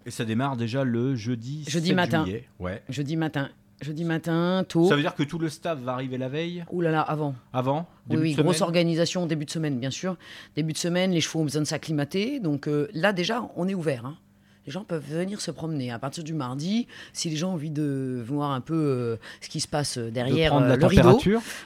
[0.06, 2.24] Et ça démarre déjà le jeudi, Jeudi 7 matin.
[2.26, 2.50] juillet.
[2.60, 2.82] Ouais.
[2.90, 3.50] jeudi matin.
[3.82, 4.88] Jeudi matin, tôt.
[4.88, 7.34] Ça veut dire que tout le staff va arriver la veille, Ouh là là, avant.
[7.52, 10.18] avant Oui, début grosse organisation, début de semaine, bien sûr.
[10.56, 12.40] Début de semaine, les chevaux ont besoin de s'acclimater.
[12.40, 14.06] Donc euh, là, déjà, on est ouvert.
[14.06, 14.18] hein.
[14.68, 16.86] Les gens peuvent venir se promener à partir du mardi.
[17.14, 20.12] Si les gens ont envie de voir un peu euh, ce qui se passe de
[20.12, 21.20] derrière prendre euh, la le rideau,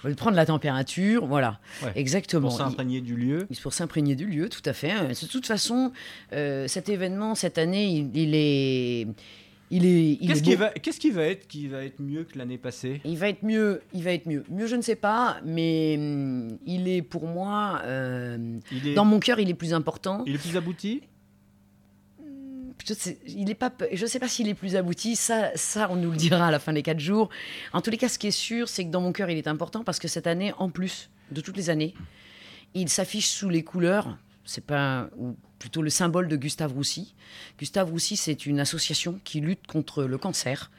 [0.06, 1.60] de prendre la température, voilà.
[1.84, 1.92] Ouais.
[1.96, 2.48] Exactement.
[2.48, 3.48] pour s'imprégner du lieu.
[3.62, 4.94] Pour s'imprégner du lieu, tout à fait.
[4.94, 5.92] Euh, De toute façon,
[6.32, 9.08] euh, cet événement, cette année, il, il est.
[9.72, 12.38] Il est, Qu'est-ce est qui, va, qu'est-ce qui va être qui va être mieux que
[12.38, 13.02] l'année passée?
[13.04, 14.44] Il va être mieux, il va être mieux.
[14.50, 19.06] Mieux, je ne sais pas, mais hum, il est pour moi, euh, il est, dans
[19.06, 20.24] mon cœur, il est plus important.
[20.28, 21.02] il est plus abouti?
[22.88, 25.16] Je sais, il est pas, je sais pas s'il est plus abouti.
[25.16, 27.30] Ça, ça, on nous le dira à la fin des quatre jours.
[27.74, 29.48] En tous les cas, ce qui est sûr, c'est que dans mon cœur, il est
[29.48, 31.96] important parce que cette année, en plus de toutes les années,
[32.76, 34.18] il s'affiche sous les couleurs.
[34.44, 37.16] C'est pas, ou plutôt le symbole de Gustave Roussy.
[37.58, 40.72] Gustave Roussy, c'est une association qui lutte contre le cancer.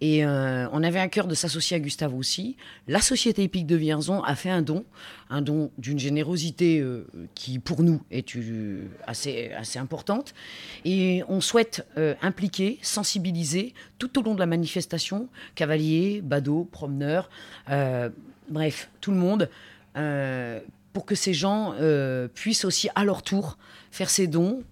[0.00, 2.56] Et euh, on avait à cœur de s'associer à Gustave Roussy.
[2.88, 4.84] La Société épique de Vierzon a fait un don,
[5.30, 10.34] un don d'une générosité euh, qui, pour nous, est euh, assez, assez importante.
[10.84, 11.86] Et on souhaite
[12.22, 17.30] impliquer, sensibiliser tout au long de la manifestation, cavaliers, badauds, promeneurs,
[18.48, 19.48] bref, tout le monde,
[20.92, 23.56] pour que ces gens euh, puissent aussi à leur tour
[23.90, 24.62] faire ces dons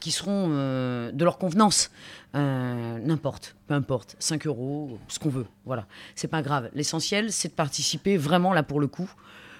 [0.00, 1.90] qui seront euh, de leur convenance.
[2.34, 5.86] Euh, N'importe, peu importe, 5 euros, ce qu'on veut, voilà.
[6.14, 6.70] C'est pas grave.
[6.74, 9.10] L'essentiel, c'est de participer vraiment là pour le coup.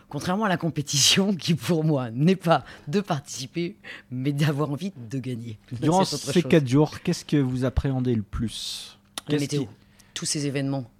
[0.08, 3.76] Contrairement à la compétition, qui pour moi n'est pas de participer,
[4.10, 5.58] mais d'avoir envie de gagner.
[5.80, 6.42] Durant ces chose.
[6.48, 8.98] 4 jours, qu'est-ce que vous appréhendez le plus?
[9.28, 9.68] La météo, qui-
[10.14, 10.90] tous ces événements.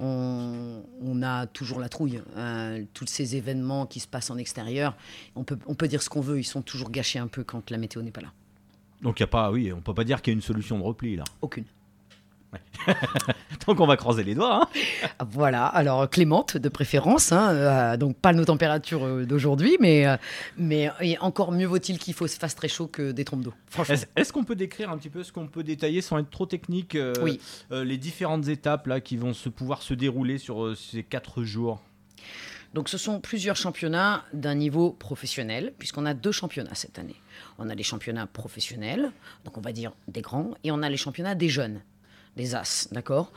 [0.00, 2.20] On, on a toujours la trouille.
[2.36, 2.84] hein.
[2.94, 4.96] tous ces événements qui se passent en extérieur,
[5.34, 7.70] on peut, on peut dire ce qu'on veut, ils sont toujours gâchés un peu quand
[7.70, 8.32] la météo n'est pas là.
[9.02, 10.78] Donc il y a pas, oui, on peut pas dire qu'il y a une solution
[10.78, 11.24] de repli là.
[11.42, 11.64] Aucune.
[13.66, 14.62] Donc on va croiser les doigts.
[14.62, 15.16] hein.
[15.30, 20.16] Voilà, alors clémente de préférence, hein, euh, donc pas nos températures euh, d'aujourd'hui, mais, euh,
[20.56, 23.54] mais encore mieux vaut-il qu'il faut se fasse très chaud que des trompes d'eau.
[24.16, 26.96] Est-ce qu'on peut décrire un petit peu ce qu'on peut détailler sans être trop technique
[27.22, 27.40] Oui.
[27.70, 31.80] les différentes étapes là qui vont se pouvoir se dérouler sur ces 4 jours?
[32.74, 37.16] Donc ce sont plusieurs championnats d'un niveau professionnel, puisqu'on a deux championnats cette année.
[37.58, 39.10] On a les championnats professionnels,
[39.44, 41.80] donc on va dire des grands, et on a les championnats des jeunes,
[42.38, 43.30] des As, d'accord?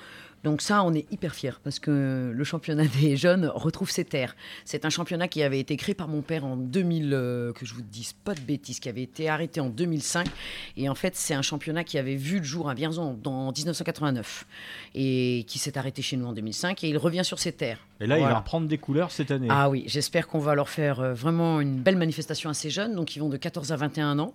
[0.43, 4.35] Donc ça, on est hyper fiers parce que le championnat des jeunes retrouve ses terres.
[4.65, 7.73] C'est un championnat qui avait été créé par mon père en 2000, euh, que je
[7.73, 10.27] vous dise pas de bêtises, qui avait été arrêté en 2005.
[10.77, 14.45] Et en fait, c'est un championnat qui avait vu le jour à Vierzon en 1989
[14.95, 17.79] et qui s'est arrêté chez nous en 2005 et il revient sur ses terres.
[17.99, 19.47] Et là, il va reprendre des couleurs cette année.
[19.49, 22.95] Ah oui, j'espère qu'on va leur faire euh, vraiment une belle manifestation à ces jeunes.
[22.95, 24.33] Donc, ils vont de 14 à 21 ans.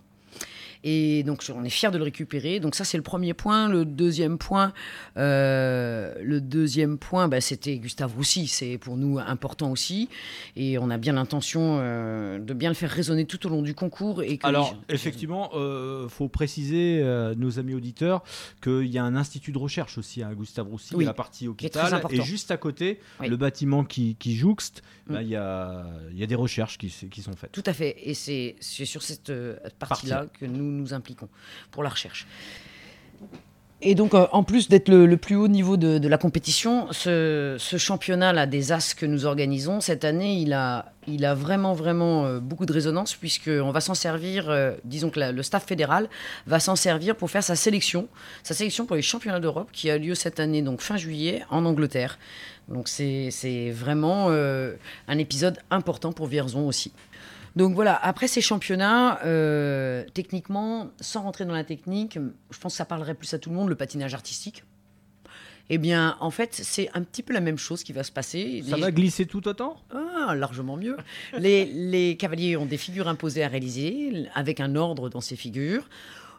[0.84, 2.60] Et donc, on est fiers de le récupérer.
[2.60, 3.68] Donc, ça, c'est le premier point.
[3.68, 4.72] Le deuxième point,
[5.16, 8.46] euh, le deuxième point, bah, c'était Gustave Roussy.
[8.46, 10.08] C'est pour nous important aussi.
[10.56, 13.74] Et on a bien l'intention euh, de bien le faire résonner tout au long du
[13.74, 14.22] concours.
[14.22, 18.22] Et que Alors, les- effectivement, euh, faut préciser, euh, nos amis auditeurs,
[18.62, 21.66] qu'il y a un institut de recherche aussi à Gustave Roussy, Oui, la partie qui
[21.66, 23.28] est très hôpital, et juste à côté, Oui.
[23.28, 25.12] le bâtiment qui, qui jouxte, Mm.
[25.12, 27.52] bah, il y, a, il y a des recherches qui, sont faites.
[27.52, 27.94] Tout à fait.
[28.02, 29.32] Et c'est sur cette
[29.78, 30.26] partie-là Partie-là.
[30.40, 31.28] que nous nous impliquons
[31.70, 32.26] pour la recherche.
[33.82, 38.46] Et donc, euh, en plus d'être le, plus haut niveau de, la compétition, ce, championnat-là
[38.46, 42.64] des As que nous organisons, cette année, il a, il a vraiment, vraiment euh, beaucoup
[42.64, 46.08] de résonance, puisqu'on va s'en servir, euh, disons que le staff fédéral
[46.46, 48.08] va s'en servir pour faire sa sélection,
[48.42, 51.66] sa sélection pour les championnats d'Europe, qui a lieu cette année, donc fin juillet, en
[51.66, 52.18] Angleterre.
[52.68, 56.90] Donc, c'est vraiment un épisode important pour Vierzon aussi.
[57.56, 62.18] Donc voilà, après ces championnats, euh, techniquement, sans rentrer dans la technique,
[62.50, 64.62] je pense que ça parlerait plus à tout le monde, le patinage artistique.
[65.68, 68.62] Eh bien, en fait, c'est un petit peu la même chose qui va se passer.
[68.68, 69.78] Ça Les- va glisser tout autant?
[69.92, 70.96] Ah, largement mieux.
[71.38, 75.88] Les, les cavaliers ont des figures imposées à réaliser, avec un ordre dans ces figures.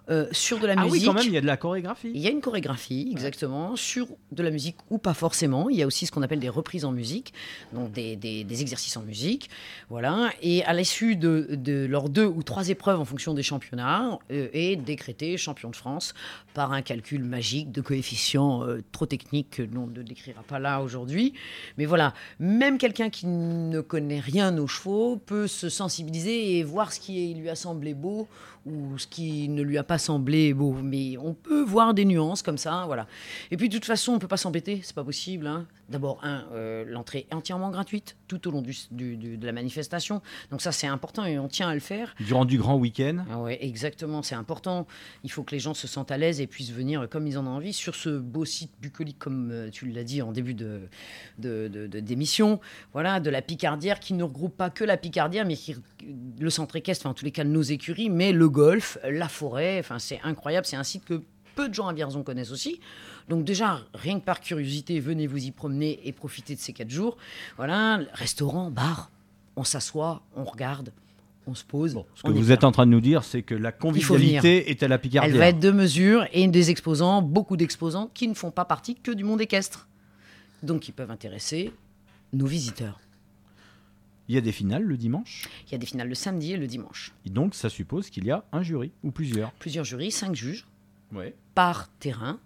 [0.10, 1.06] Euh, sur de la Ah oui, musique.
[1.08, 2.12] quand même, il y a de la chorégraphie.
[2.16, 5.70] Il y a une chorégraphie, exactement, sur de la musique ou pas forcément.
[5.70, 7.34] Il y a aussi ce qu'on appelle des reprises en musique,
[7.74, 9.50] donc des, des- des exercices en musique.
[9.90, 10.30] Voilà.
[10.42, 14.48] Et à l'issue de, de leurs deux ou trois épreuves en fonction des championnats, euh,
[14.54, 16.14] est décrété champion de France
[16.54, 20.82] par un calcul magique de coefficients euh, trop techniques que l'on ne décrira pas là
[20.82, 21.34] aujourd'hui.
[21.78, 26.94] Mais voilà, même quelqu'un qui ne connaît rien aux chevaux peut se sensibiliser et voir
[26.94, 28.28] ce qui lui a semblé beau
[28.68, 30.74] ou ce qui ne lui a pas semblé beau.
[30.74, 33.08] Mais on peut voir des nuances comme ça, voilà.
[33.52, 35.48] Et puis de toute façon, on peut pas s'embêter, c'est pas possible.
[35.48, 35.66] hein.
[35.90, 39.54] D'abord, un, euh, l'entrée est entièrement gratuite tout au long du- du- du- de la
[39.54, 40.22] manifestation.
[40.52, 42.14] Donc ça, c'est important et on tient à le faire.
[42.20, 43.24] Durant du grand week-end?
[43.32, 44.86] Ah ouais, exactement, c'est important.
[45.24, 47.48] Il faut que les gens se sentent à l'aise et puissent venir comme ils en
[47.48, 50.82] ont envie sur ce beau site bucolique, comme euh, tu l'as dit en début de,
[51.40, 52.60] de, de- de- d'émission.
[52.92, 55.74] Voilà, de la Picardière qui ne regroupe pas que la Picardière, mais qui
[56.40, 59.80] le centre équestre, enfin en tous les cas nos écuries, mais le golf, la forêt.
[59.80, 60.66] Enfin, c'est incroyable.
[60.66, 61.22] C'est un site que
[61.56, 62.80] peu de gens à Vierzon connaissent aussi.
[63.28, 66.90] Donc déjà, rien que par curiosité, venez vous y promener et profiter de ces quatre
[66.90, 67.18] jours.
[67.58, 69.12] Voilà, restaurant, bar,
[69.56, 70.94] on s'assoit, on regarde,
[71.46, 71.98] on se pose.
[72.16, 74.88] Ce que vous êtes en train de nous dire, c'est que la convivialité est à
[74.88, 75.34] la Picardière.
[75.34, 78.96] Elle va être de mesure et des exposants, beaucoup d'exposants qui ne font pas partie
[78.96, 79.88] que du monde équestre.
[80.64, 81.74] Donc qui peuvent intéresser
[82.34, 83.00] nos visiteurs.
[84.30, 85.48] Il y a des finales le dimanche?
[85.68, 87.14] Il y a des finales le samedi et le dimanche.
[87.26, 89.52] Et donc, ça suppose qu'il y a un jury ou plusieurs.
[89.54, 90.66] Plusieurs jurys, cinq juges
[91.14, 91.34] Ouais.
[91.56, 92.40] par terrain.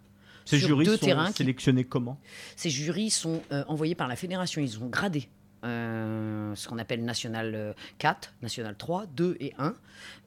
[0.46, 2.20] Ces sur jurys deux sont terrains qui- sélectionnés comment?
[2.56, 4.62] Ces jurys sont euh, envoyés par la fédération.
[4.62, 5.28] Ils ont gradé
[5.64, 9.74] euh, ce qu'on appelle National euh, 4, National 3, 2 et 1.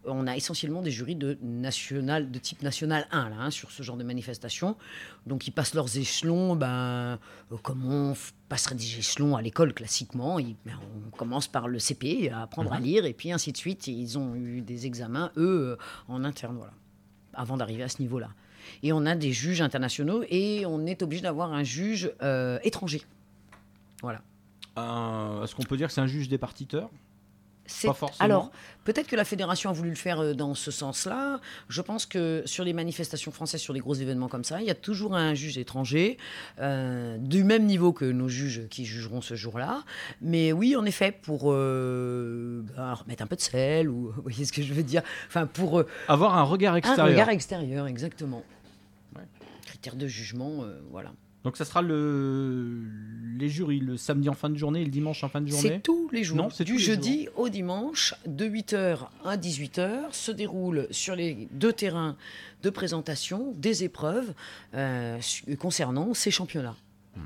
[0.07, 3.83] On a essentiellement des jurys de, national, de type National 1 là, hein, sur ce
[3.83, 4.77] genre de manifestation.
[5.27, 6.69] Donc ils passent leurs échelons ben,
[7.53, 8.15] euh, comme on
[8.49, 10.39] passerait des échelons à l'école classiquement.
[10.39, 13.57] Ils- ben, on commence par le CP, à apprendre à lire, et puis ainsi de
[13.57, 13.89] suite.
[13.89, 15.77] Et ils ont eu des examens, eux, euh,
[16.09, 16.73] en interne, voilà,
[17.33, 18.31] avant d'arriver à ce niveau-là.
[18.83, 23.03] Et on a des juges internationaux et on est obligé d'avoir un juge euh, étranger.
[24.03, 24.23] Voilà.
[24.77, 26.91] Un- Est-ce qu'on peut dire que c'est un juge départiteur?
[27.83, 28.25] Pas forcément.
[28.25, 28.51] Alors,
[28.85, 31.41] peut-être que la fédération a voulu le faire euh, dans ce sens-là.
[31.71, 34.71] Je pense que sur les manifestations françaises, sur les gros événements comme ça, il y
[34.71, 36.19] a toujours un juge étranger,
[36.59, 39.83] euh, du même niveau que nos juges qui jugeront ce jour-là.
[40.21, 44.45] Mais oui, en effet, pour euh, ben, remettre un peu de sel, ou vous voyez
[44.45, 47.07] ce que je veux dire Enfin, pour euh, Avoir un regard un extérieur.
[47.07, 48.43] regard extérieur, exactement.
[49.17, 49.23] Ouais.
[49.65, 51.13] Critère de jugement, voilà.
[51.45, 52.83] Donc, ça sera le...
[53.39, 55.69] les jurys le samedi en fin de journée et le dimanche en fin de journée
[55.75, 56.39] C'est tous les jours.
[56.39, 61.73] Non, c'est du jeudi au dimanche, de 8h à 18h, se déroulent sur les deux
[61.73, 62.17] terrains
[62.63, 64.33] de présentation des épreuves
[64.75, 65.21] euh,
[65.59, 66.77] concernant ces championnats.
[67.15, 67.21] Hmm.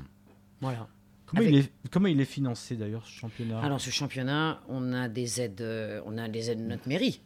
[0.59, 0.87] Voilà.
[1.25, 1.71] comment, Avec- il est...
[1.89, 3.61] comment il est financé d'ailleurs, ce championnat?
[3.61, 7.21] Alors ce championnat, on a des aides, euh, on a des aides de notre mairie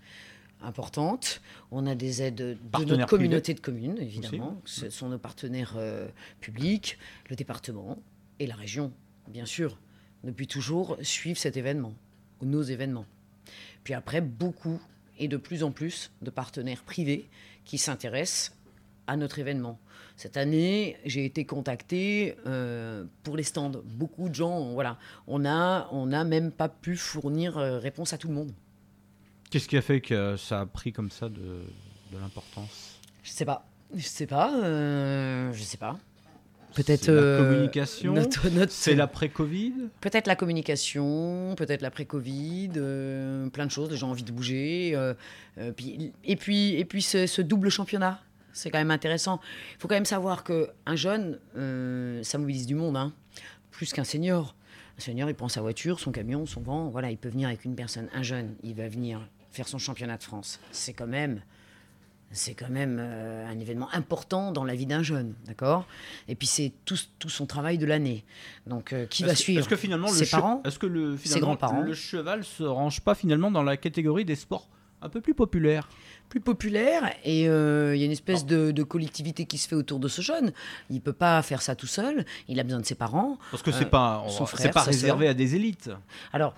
[0.63, 1.41] importantes,
[1.71, 4.81] on a des aides de notre communauté de communes évidemment, Aussi.
[4.81, 6.07] ce sont nos partenaires euh,
[6.39, 6.97] publics,
[7.29, 7.97] le département
[8.39, 8.91] et la région,
[9.27, 9.77] bien sûr,
[10.23, 11.93] depuis toujours suivent cet événement,
[12.41, 13.05] ou nos événements.
[13.83, 14.79] Puis après, beaucoup
[15.19, 17.29] et de plus en plus de partenaires privés
[17.65, 18.55] qui s'intéressent
[19.07, 19.79] à notre événement.
[20.15, 23.71] Cette année, j'ai été contacté euh, pour les stands.
[23.83, 24.97] Beaucoup de gens, voilà,
[25.27, 28.51] on a, on n'a même pas pu fournir euh, réponse à tout le monde.
[29.53, 32.99] Qu'est-ce qui a fait que ça a pris comme ça de, de l'importance?
[33.21, 35.99] Je sais pas, je sais pas, euh, je sais pas.
[36.73, 38.15] Peut-être C'est la euh, communication?
[38.69, 39.73] C'est l'après-Covid?
[40.01, 43.91] Peut-être la communication, peut-être l'après-Covid, euh, plein de choses.
[43.91, 44.93] Les gens ont envie de bouger.
[44.95, 45.13] euh,
[45.59, 48.21] euh, puis, et puis, et puis ce, ce double championnat,
[48.53, 49.39] c'est quand même intéressant.
[49.75, 53.13] Il faut quand même savoir qu'un jeune, euh, ça mobilise du monde, hein,
[53.69, 54.55] plus qu'un senior.
[54.97, 57.65] Un senior, il prend sa voiture, son camion, son vent, voilà, il peut venir avec
[57.65, 58.09] une personne.
[58.15, 59.21] Un jeune, il va venir
[59.53, 60.59] faire son championnat de France.
[60.71, 61.41] C'est quand même
[62.35, 65.85] c'est quand même euh, un événement important dans la vie d'un jeune, d'accord?
[66.27, 68.25] Et puis c'est tout, tout son travail de l'année.
[68.65, 69.59] Donc euh, qui va suivre?
[69.59, 72.63] Est-ce que finalement le Ses che- parents Est-ce que le Ses grands-parents le cheval se
[72.63, 74.67] range pas finalement dans la catégorie des sports
[75.03, 75.89] un peu plus populaire.
[76.29, 79.75] plus populaire et euh, il y a une espèce de, de collectivité qui se fait
[79.75, 80.53] autour de ce jeune.
[80.89, 82.25] Il peut pas faire ça tout seul.
[82.47, 83.37] Il a besoin de ses parents.
[83.51, 84.25] Parce que c'est Euh, pas,
[84.55, 85.91] c'est pas réservé à des élites.
[86.31, 86.55] Alors,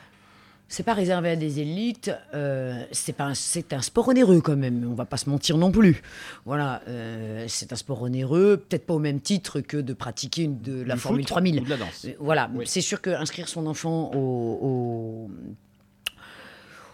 [0.68, 2.12] c'est pas réservé à des élites.
[2.34, 4.88] euh, c'est pas, un- c'est un sport onéreux quand même.
[4.90, 6.02] On va pas se mentir non plus.
[6.46, 10.60] Voilà, euh, c'est un sport onéreux, peut-être pas au même titre que de pratiquer une,
[10.62, 11.62] de la Du Formule foot 3000.
[11.62, 12.08] ou de la danse.
[12.20, 12.66] Voilà, Oui.
[12.68, 14.20] c'est sûr qu'inscrire son enfant au,
[14.62, 15.30] au,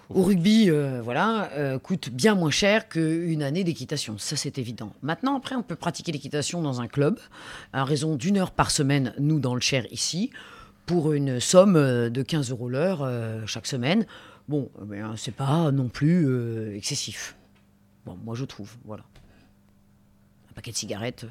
[0.09, 4.17] au rugby, euh, voilà, euh, coûte bien moins cher qu'une année d'équitation.
[4.17, 4.91] Ça, c'est évident.
[5.01, 7.17] Maintenant, après, on peut pratiquer l'équitation dans un club,
[7.71, 10.29] à raison d'une heure par semaine, nous, dans le Cher, ici,
[10.85, 14.05] pour une somme euh, de 15 euros l'heure euh, chaque semaine.
[14.47, 17.35] Bon, eh bien, c'est pas non plus euh, excessif.
[18.05, 19.03] Bon, moi, je trouve, voilà.
[20.49, 21.25] Un paquet de cigarettes.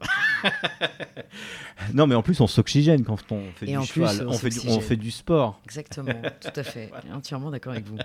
[1.94, 4.26] Non, mais en plus, on s'oxygène quand on fait Et du en plus, cheval.
[4.26, 4.80] on on, fait du, on s'oxygène.
[4.82, 5.60] fait du sport.
[5.64, 6.90] Exactement, tout à fait.
[7.12, 7.96] Entièrement d'accord avec vous.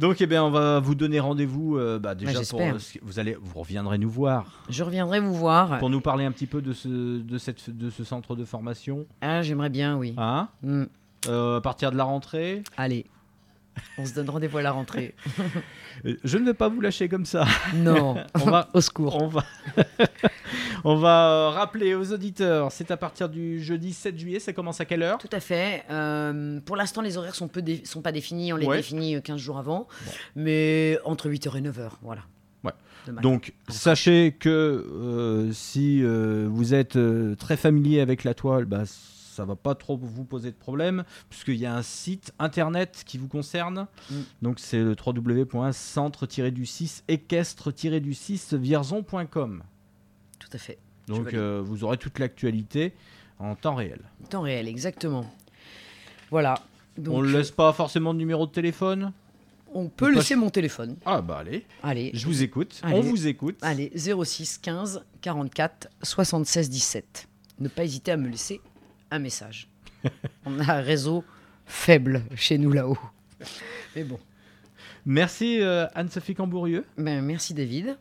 [0.00, 2.72] Donc, eh bien, on va vous donner rendez-vous euh, bah, déjà pour euh,
[3.02, 5.78] vous allez, vous reviendrez nous voir Je reviendrai vous voir.
[5.78, 6.88] pour nous parler un petit peu de ce,
[7.20, 9.04] de cette, de ce centre de formation.
[9.20, 10.14] Ah, j'aimerais bien, oui.
[10.16, 10.84] Hein Hmm.
[11.28, 12.62] Euh, à partir de la rentrée.
[12.78, 13.04] Allez,
[13.98, 15.14] on se donne rendez-vous à la rentrée.
[16.06, 17.44] Euh, Je ne vais pas vous lâcher comme ça.
[17.74, 19.16] Non, On va, au secours.
[19.22, 19.44] on va,
[20.84, 22.72] on va euh, rappeler aux auditeurs.
[22.72, 24.38] C'est à partir du jeudi 7 juillet.
[24.40, 25.18] Ça commence à quelle heure?
[25.18, 25.84] Tout à fait.
[25.90, 28.52] Euh, pour l'instant, les horaires sont, peu dé- sont pas définis.
[28.52, 28.76] On les Ouais.
[28.78, 29.88] définit euh, 15 jours avant.
[30.36, 32.22] Mais entre 8h et 9h, voilà.
[32.64, 32.72] Ouais.
[33.22, 38.82] Donc, sachez que euh, si euh, vous êtes euh, très familier avec la toile, bah,
[39.40, 43.16] ça va pas trop vous poser de problème, puisqu'il y a un site internet qui
[43.16, 43.86] vous concerne.
[44.10, 44.14] Mm.
[44.42, 49.62] Donc, c'est le www.centre-du-6 équestre-du-6 vierzon.com.
[50.38, 50.76] Tout à fait.
[51.08, 52.92] Donc, euh, vous aurez toute l'actualité
[53.38, 54.02] en temps réel.
[54.28, 55.24] Temps réel, exactement.
[56.30, 56.56] Voilà.
[56.98, 59.10] Donc, On ne laisse pas forcément de numéro de téléphone?
[59.72, 60.96] On peut laisser mon téléphone.
[61.06, 62.10] Ah, bah allez, Allez.
[62.12, 62.78] je vous écoute.
[62.82, 62.98] Allez.
[62.98, 63.56] On vous écoute.
[63.62, 67.26] Allez, 06 15 44 76 17.
[67.60, 68.60] Ne pas hésiter à me laisser
[69.10, 69.68] un message.
[70.46, 71.24] On a un réseau
[71.66, 72.98] faible chez nous là-haut.
[73.96, 74.18] Mais bon.
[75.06, 76.84] Merci euh, Anne-Sophie Cambourieux.
[76.98, 77.96] Ben, merci David.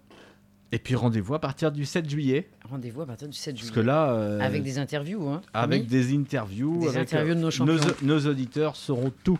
[0.71, 2.47] Et puis rendez-vous à partir du 7 juillet.
[2.69, 3.75] Rendez-vous à partir du 7 Parce juillet.
[3.75, 4.11] que là.
[4.11, 5.27] euh, Avec des interviews.
[5.29, 6.79] Hein, avec des interviews.
[6.81, 7.77] Des avec, interviews de nos champions.
[8.03, 9.39] nos auditeurs sauront tout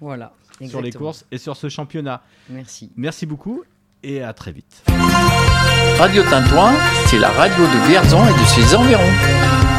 [0.00, 0.32] Voilà.
[0.66, 2.22] sur les courses et sur ce championnat.
[2.48, 2.90] Merci.
[2.96, 3.64] Merci beaucoup
[4.04, 4.84] et à très vite.
[5.98, 6.74] Radio Tintouin,
[7.06, 9.77] c'est la radio de Vierzon et de ses environs.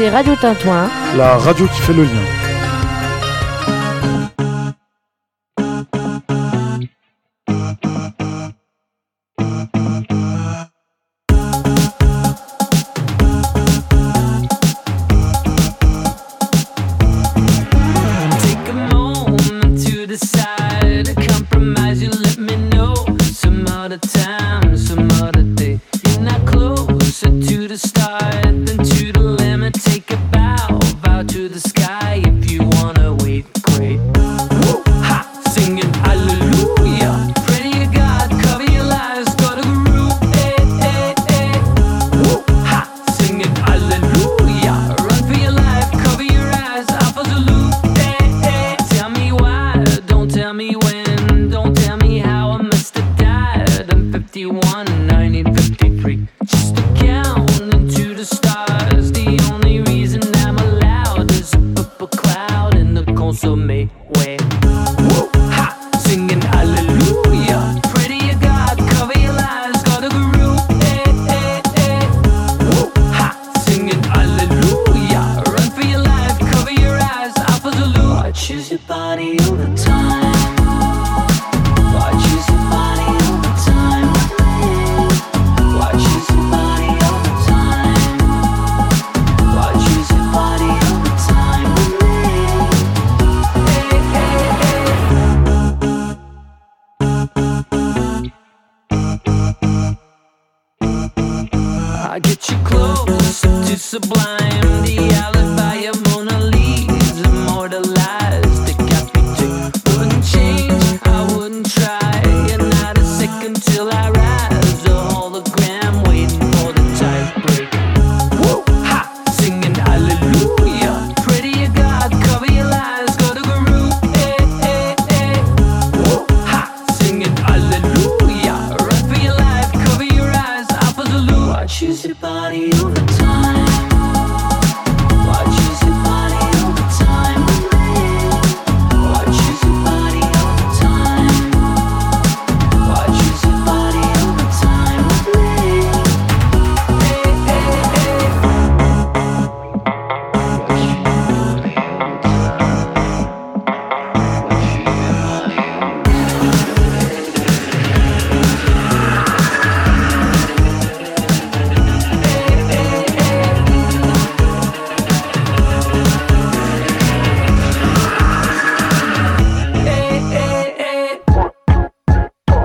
[0.00, 0.88] Écoutez Radio Tintouin.
[1.16, 2.39] La radio qui fait le lien.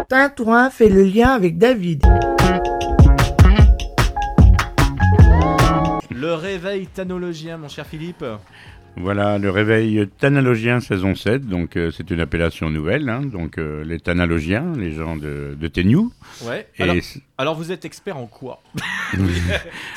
[0.09, 2.03] Tintouin fait le lien avec David.
[6.11, 8.23] Le réveil tanologien, mon cher Philippe.
[8.97, 13.83] Voilà, le réveil Thanalogien saison 7, donc euh, c'est une appellation nouvelle, hein, donc euh,
[13.83, 16.13] les Thanalogiens, les gens de, de Téniou.
[16.45, 16.65] Ouais.
[16.77, 18.63] Et Alors, c- alors vous êtes expert en quoi?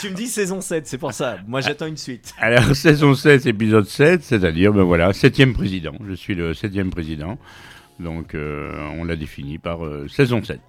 [0.00, 1.36] Tu me dis saison 7, c'est pour ça.
[1.46, 2.34] Moi j'attends une suite.
[2.40, 5.92] Alors, saison 7, épisode 7, c'est-à-dire, ben voilà, septième président.
[6.09, 7.38] Je suis le septième président.
[7.99, 10.61] Donc, euh, on l'a défini par euh, saison 7.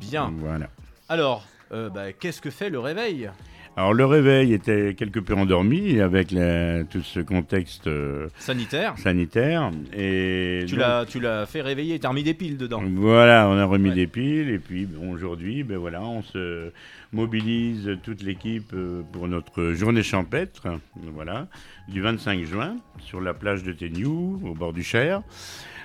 [0.00, 0.32] Bien.
[0.38, 0.68] Voilà.
[1.08, 3.30] Alors, euh, bah, qu'est-ce que fait le réveil?
[3.76, 9.70] Alors, le réveil était quelque peu endormi avec la- tout ce contexte euh, Sanitaire sanitaire.
[9.96, 12.82] Et Tu l'as, tu l'as fait réveiller, t'as remis des piles dedans.
[12.96, 16.70] Voilà, on a remis des piles et puis bon, aujourd'hui, ben voilà, on se
[17.12, 18.74] mobilise toute l'équipe
[19.12, 20.68] pour notre journée champêtre,
[21.14, 21.46] voilà,
[21.88, 25.22] du 25 juin sur la plage de Téniou, au bord du Cher,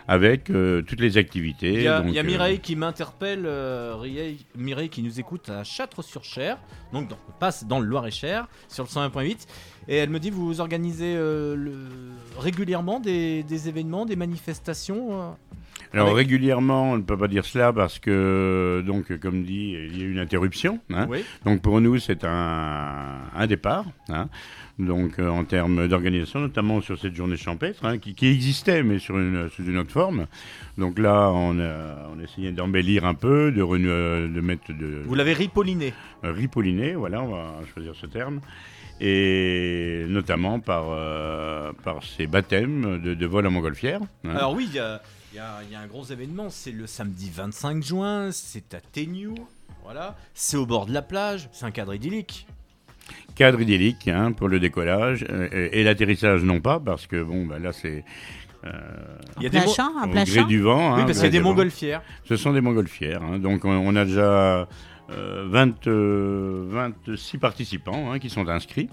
[0.08, 1.74] avec euh, toutes les activités.
[1.74, 3.96] Il y a, donc, il y a euh, Mireille qui m'interpelle, euh,
[4.56, 6.58] Mireille qui nous écoute à Châtres-sur-Cher,
[6.94, 9.48] donc dans- on passe dans le Loir-et-Cher, sur le 101.8,
[9.90, 11.56] et elle me dit vous organisez le-
[12.40, 15.36] régulièrement des, des événements, des manifestations
[15.94, 19.98] Alors avec- régulièrement, on ne peut pas dire cela parce que, donc, comme dit, il
[19.98, 20.80] y a eu une interruption.
[20.94, 21.08] hein.
[21.10, 21.24] Oui.
[21.46, 23.86] Donc pour nous, c'est un, un départ.
[24.10, 24.30] hein.
[24.80, 29.00] Donc euh, en termes d'organisation, notamment sur cette journée champêtre, hein, qui, qui existait, mais
[29.00, 30.28] sur une, sous une autre forme.
[30.78, 35.02] Donc là, on a, on a essayé d'embellir un peu, de, euh, de mettre de...
[35.06, 35.94] Vous l'avez ripolliné.
[36.24, 38.40] Euh, ripolliné, voilà, on va choisir ce terme.
[39.00, 44.02] Et notamment par, euh, par ces baptêmes de, de vol en montgolfière.
[44.26, 44.36] hein.
[44.36, 44.82] Alors oui, y y
[45.36, 49.36] il y a un gros événement, c'est le samedi 25 juin, c'est à Téniou,
[49.84, 52.48] voilà, c'est au bord de la plage, c'est un cadre idyllique.
[53.36, 57.46] Cadre idyllique hein, pour le décollage euh, et, et l'atterrissage non pas parce que bon
[57.46, 58.04] bah là c'est
[58.66, 58.70] euh,
[59.38, 60.96] Il y a des plein champ, un au plein gré champ du vent.
[60.96, 62.02] Oui, hein, parce qu'il y a des montgolfières.
[62.26, 63.22] Ce sont des montgolfières.
[63.24, 63.38] hein.
[63.40, 64.68] donc on, on a déjà
[65.12, 68.90] euh, 20, euh, 26 participants hein, qui sont inscrits.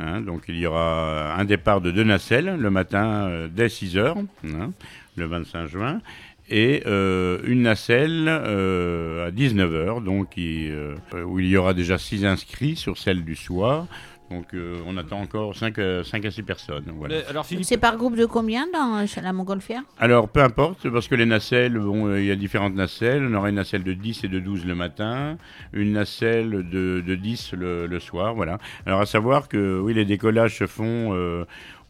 [0.00, 3.96] Hein, donc il y aura un départ de deux nacelles le matin euh, dès 6
[3.96, 4.72] heures, hein,
[5.16, 6.00] le 25 juin,
[6.48, 10.94] et euh, une nacelle euh, à 19 heures, donc qui, euh,
[11.26, 13.86] où il y aura déjà 6 inscrits sur celle du soir.
[14.30, 16.86] Donc euh, on attend encore 5, à 6 personnes.
[16.96, 17.16] Voilà.
[17.28, 19.82] Alors Philippe, C'est par groupe de combien dans la montgolfière?
[19.98, 23.24] Alors, peu importe, parce que les nacelles, bon, euh, il y a différentes nacelles.
[23.30, 25.36] On aura une nacelle de 10 et de 12 le matin,
[25.74, 28.58] une nacelle de, de 10 le, le soir, voilà.
[28.86, 31.44] Alors, à savoir que, oui, les décollages se font euh,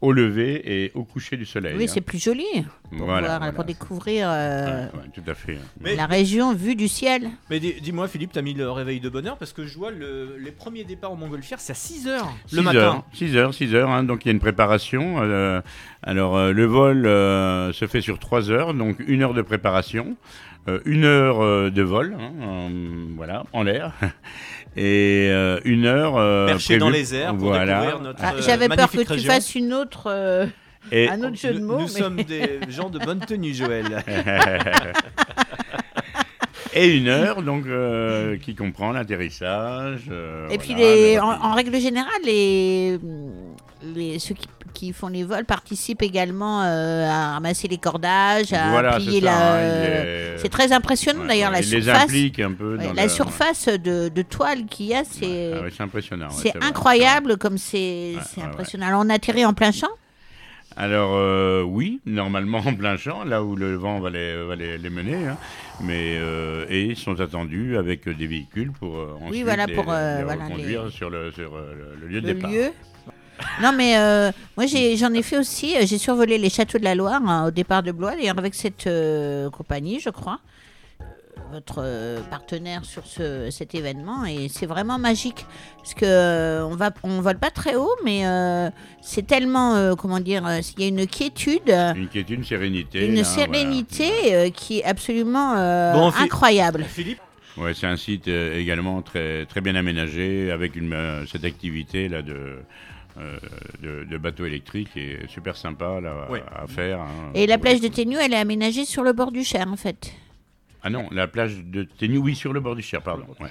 [0.05, 1.74] au lever et au coucher du soleil.
[1.76, 1.90] Oui, hein.
[1.92, 2.44] c'est plus joli
[2.90, 3.52] pour, Voilà, voir- voilà.
[3.52, 5.59] pour découvrir euh, Ouais, tout à fait.
[5.80, 7.30] Mais- la région vue du ciel.
[7.50, 10.36] mais dis- dis-moi Philippe, t'as mis le réveil de bonheur parce que je vois le-
[10.38, 12.78] les premiers départs en montgolfière, c'est à 6h le 6 matin.
[12.78, 15.22] Heures, 6 heures, 6 heures, hein, donc il y a une préparation.
[15.22, 15.61] euh,
[16.02, 20.16] alors, euh, le vol euh, se fait sur 3 heures, donc une heure de préparation,
[20.68, 22.70] euh, une heure euh, de vol, hein, en-
[23.16, 23.92] voilà, en l'air,
[24.76, 27.80] et euh, une heure euh, Perché dans les airs pour voilà.
[27.80, 30.46] découvrir notre Ah, euh, J'avais peur que tu fasses une autre, euh,
[30.92, 31.74] Et- un autre jeu de mots.
[31.78, 34.02] Nous mais- sommes des gens de bonne tenue, Joël.
[36.74, 40.06] et une heure donc euh, qui comprend l'atterrissage.
[40.10, 42.98] euh, Et puis, voilà, les, le- en, en règle générale, les,
[43.94, 48.68] les, ceux qui, qui font les vols participent également euh, à ramasser les cordages, à
[48.70, 49.54] Voilà, plier la.
[49.54, 52.02] hein, est- C'est très impressionnant Ouais, d'ailleurs ouais, la il les surface.
[52.04, 55.52] implique un peu Ouais, dans la le- surface de, de toile qu'il y a, c'est
[55.54, 56.28] Ah c'est impressionnant.
[56.30, 56.66] c'est vrai.
[56.68, 58.86] incroyable comme c'est impressionnant.
[58.88, 59.88] Alors on atterrit en plein champ?
[60.76, 64.76] Alors euh, oui, normalement en plein champ, là où le vent va les, va les,
[64.76, 65.36] les mener, hein.
[65.80, 69.84] mais euh, et ils sont attendus avec des véhicules pour euh, ensuite voilà, les, pour,
[69.92, 72.50] euh, les reconduire les- sur, le, sur euh, le, le lieu de le départ.
[72.50, 72.72] lieu.
[73.62, 75.76] Non mais euh, moi j'en ai, fait aussi.
[75.76, 78.55] euh, J'ai survolé les châteaux de la Loire hein, au départ de Blois, d'ailleurs avec
[78.55, 80.39] cette euh, compagnie, je crois,
[81.53, 85.47] votre euh, partenaire sur ce, cet événement, et c'est vraiment magique
[85.78, 88.70] parce que euh, on va on vole pas très haut, mais euh,
[89.03, 90.43] c'est tellement euh, comment dire,
[90.78, 91.68] il y a une quiétude.
[91.97, 93.07] Une quiétude, une sérénité.
[93.07, 96.85] Une là, sérénité euh, qui est absolument euh, Bon, incroyable.
[96.85, 97.20] Philippe.
[97.57, 102.09] Ouais, c'est un site euh, également très, très bien aménagé avec une, euh, cette activité
[102.09, 102.59] là de,
[103.18, 103.38] euh,
[103.82, 106.42] de, de bateau électrique est super sympa là, Ouais.
[106.54, 107.00] à faire.
[107.00, 107.30] hein.
[107.34, 110.12] Et la plage de Ténu, elle est aménagée sur le bord du Cher, en fait.
[110.86, 113.24] Ah non, la plage de Ténu, oui, sur le bord du Cher, pardon.
[113.40, 113.48] Ouais.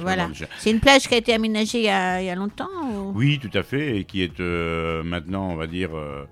[0.00, 0.28] Voilà.
[0.58, 3.12] C'est une plage qui a été aménagée il y a, il y a longtemps ou-
[3.14, 6.24] Oui, tout à fait, et qui est euh, maintenant, on va dire, euh,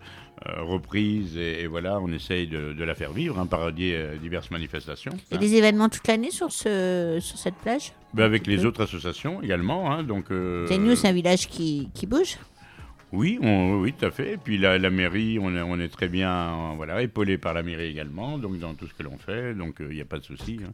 [0.58, 4.50] reprise, et, et voilà, on essaye de, de la faire vivre hein, par di- diverses
[4.50, 5.12] manifestations.
[5.32, 5.36] Hein.
[5.36, 7.92] des événements toute l'année sur, ce, sur cette plage?
[8.14, 8.66] Ben, avec les peu.
[8.66, 10.32] autres associations également, hein, donc...
[10.32, 12.36] euh, Ténu, c'est un village qui, qui bouge.
[13.12, 14.32] Oui, on- oui, tout à fait.
[14.32, 17.52] Et puis la, la mairie, on est, on est très bien euh, voilà, épaulé par
[17.54, 20.06] la mairie également, donc dans tout ce que l'on fait, donc euh, il n'y a
[20.06, 20.58] pas de souci.
[20.66, 20.72] hein.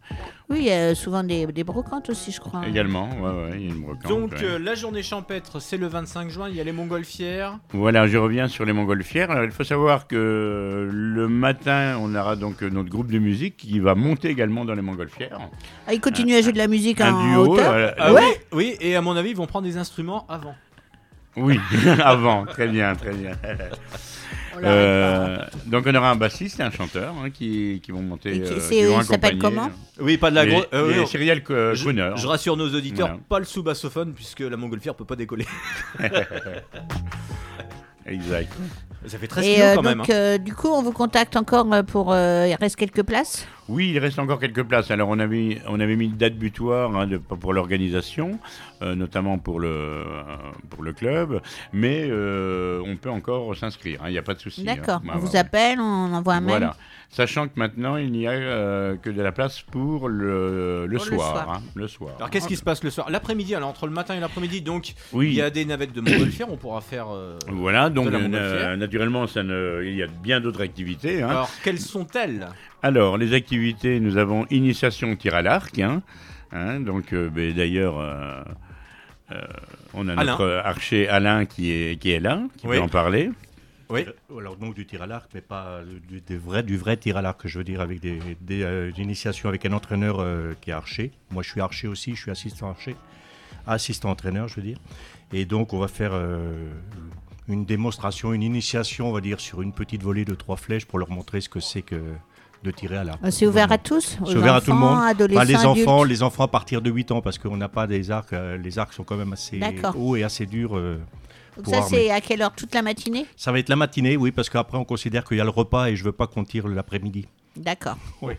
[0.49, 2.63] Oui, il y a souvent des, des brocantes aussi, je crois.
[2.67, 4.09] Également, ouais, ouais, il y a une brocante.
[4.09, 4.45] Donc ouais.
[4.45, 7.59] euh, la journée champêtre, c'est le 25 juin, il y a les montgolfières.
[7.73, 9.31] Voilà, je reviens sur les montgolfières.
[9.33, 13.81] Alors, il faut savoir que le matin, on aura donc notre groupe de musique qui
[13.81, 15.41] va monter également dans les montgolfières.
[15.87, 18.21] Ah, il continue à jouer de la musique un en duo, hauteur euh, Ah ouais.
[18.23, 20.55] oui, oui, et à mon avis, ils vont prendre des instruments avant.
[21.39, 21.59] Oui,
[22.05, 23.33] avant, très bien, très bien.
[24.57, 28.31] On Euh, donc on aura un bassiste et un chanteur hein, qui, qui vont monter.
[28.37, 29.71] Et qui- euh, c'est- qui vont il s'appelle comment
[30.01, 30.67] Oui, pas de la grosse.
[30.75, 33.23] euh, Cyrielle Co- je, je rassure nos auditeurs, Voilà.
[33.29, 35.47] pas le sous-bassophone puisque la montgolfière peut pas décoller.
[38.07, 38.53] Exact.
[39.07, 39.99] Ça fait 13 Et euh, quand même.
[39.99, 40.15] donc, hein.
[40.15, 42.13] euh, du coup, on vous contacte encore euh, pour.
[42.13, 44.91] euh, il reste quelques places Oui, il reste encore quelques places.
[44.91, 48.39] Alors on avait, on avait mis une date butoir hein, de- pour l'organisation,
[48.83, 50.05] euh, notamment pour le, euh,
[50.71, 51.41] pour le club,
[51.73, 54.63] mais euh, on peut encore s'inscrire, hein, il n'y a pas de souci.
[54.63, 54.75] hein.
[54.77, 55.01] D'accord.
[55.05, 55.37] Ouais, on vous ouais.
[55.39, 56.49] appelle, on envoie un mail.
[56.51, 56.77] Voilà.
[57.11, 61.07] Sachant que maintenant, il n'y a euh, que de la place pour le, le Pour
[61.07, 61.31] le soir.
[61.33, 61.51] soir.
[61.57, 62.15] hein, le soir.
[62.19, 63.09] Alors qu'est-ce qui se passe le soir?
[63.11, 65.29] L'après-midi, alors entre le matin et l'après-midi, donc Oui.
[65.29, 67.07] il y a des navettes de montgolfière, on pourra faire.
[67.11, 68.77] euh, Voilà, donc de la euh, montgolfière.
[68.77, 71.23] naturellement, ça ne, il y a bien d'autres activités.
[71.23, 71.29] hein.
[71.31, 72.49] Alors quelles sont-elles?
[72.83, 75.79] Alors, les activités, nous avons initiation tir à l'arc.
[75.79, 76.03] hein,
[76.53, 78.43] hein, donc, euh, ben, d'ailleurs, euh,
[79.33, 79.41] euh,
[79.95, 80.25] on a Alain.
[80.25, 82.77] notre archer Alain qui est, qui est là, qui Oui.
[82.77, 83.31] peut en parler.
[83.91, 84.05] Oui.
[84.39, 87.23] Alors donc du tir à l'arc, mais pas du, des vrais, du vrai tir à
[87.23, 90.75] l'arc, je veux dire, avec des, des, euh, initiations avec un entraîneur euh, qui est
[90.75, 91.11] archer.
[91.31, 92.97] Moi, je suis archer aussi, je suis assistant archer,
[93.67, 94.77] assistant entraîneur, je veux dire.
[95.33, 96.69] Et donc, on va faire euh,
[97.49, 100.99] une démonstration, une initiation, on va dire, sur une petite volée de trois flèches pour
[100.99, 101.97] leur montrer ce que c'est que
[102.63, 103.19] de tirer à l'arc.
[103.23, 104.99] Ah, c'est ouvert à tous C'est ouvert à tout le monde.
[104.99, 108.11] Enfin, les enfants, les enfants à partir de 8 ans, parce qu'on n'a pas des
[108.11, 108.33] arcs.
[108.33, 109.61] euh, les arcs sont quand même assez
[109.97, 110.77] hauts et assez durs.
[110.77, 110.99] euh,
[111.57, 114.17] Donc pour ça, c'est à quelle heure Toute la matinée Ça va être la matinée,
[114.17, 116.45] oui, parce qu'après on considère qu'il y a le repas et je veux pas qu'on
[116.45, 117.27] tire l'après-midi.
[117.57, 117.97] D'accord.
[118.23, 118.35] Oui.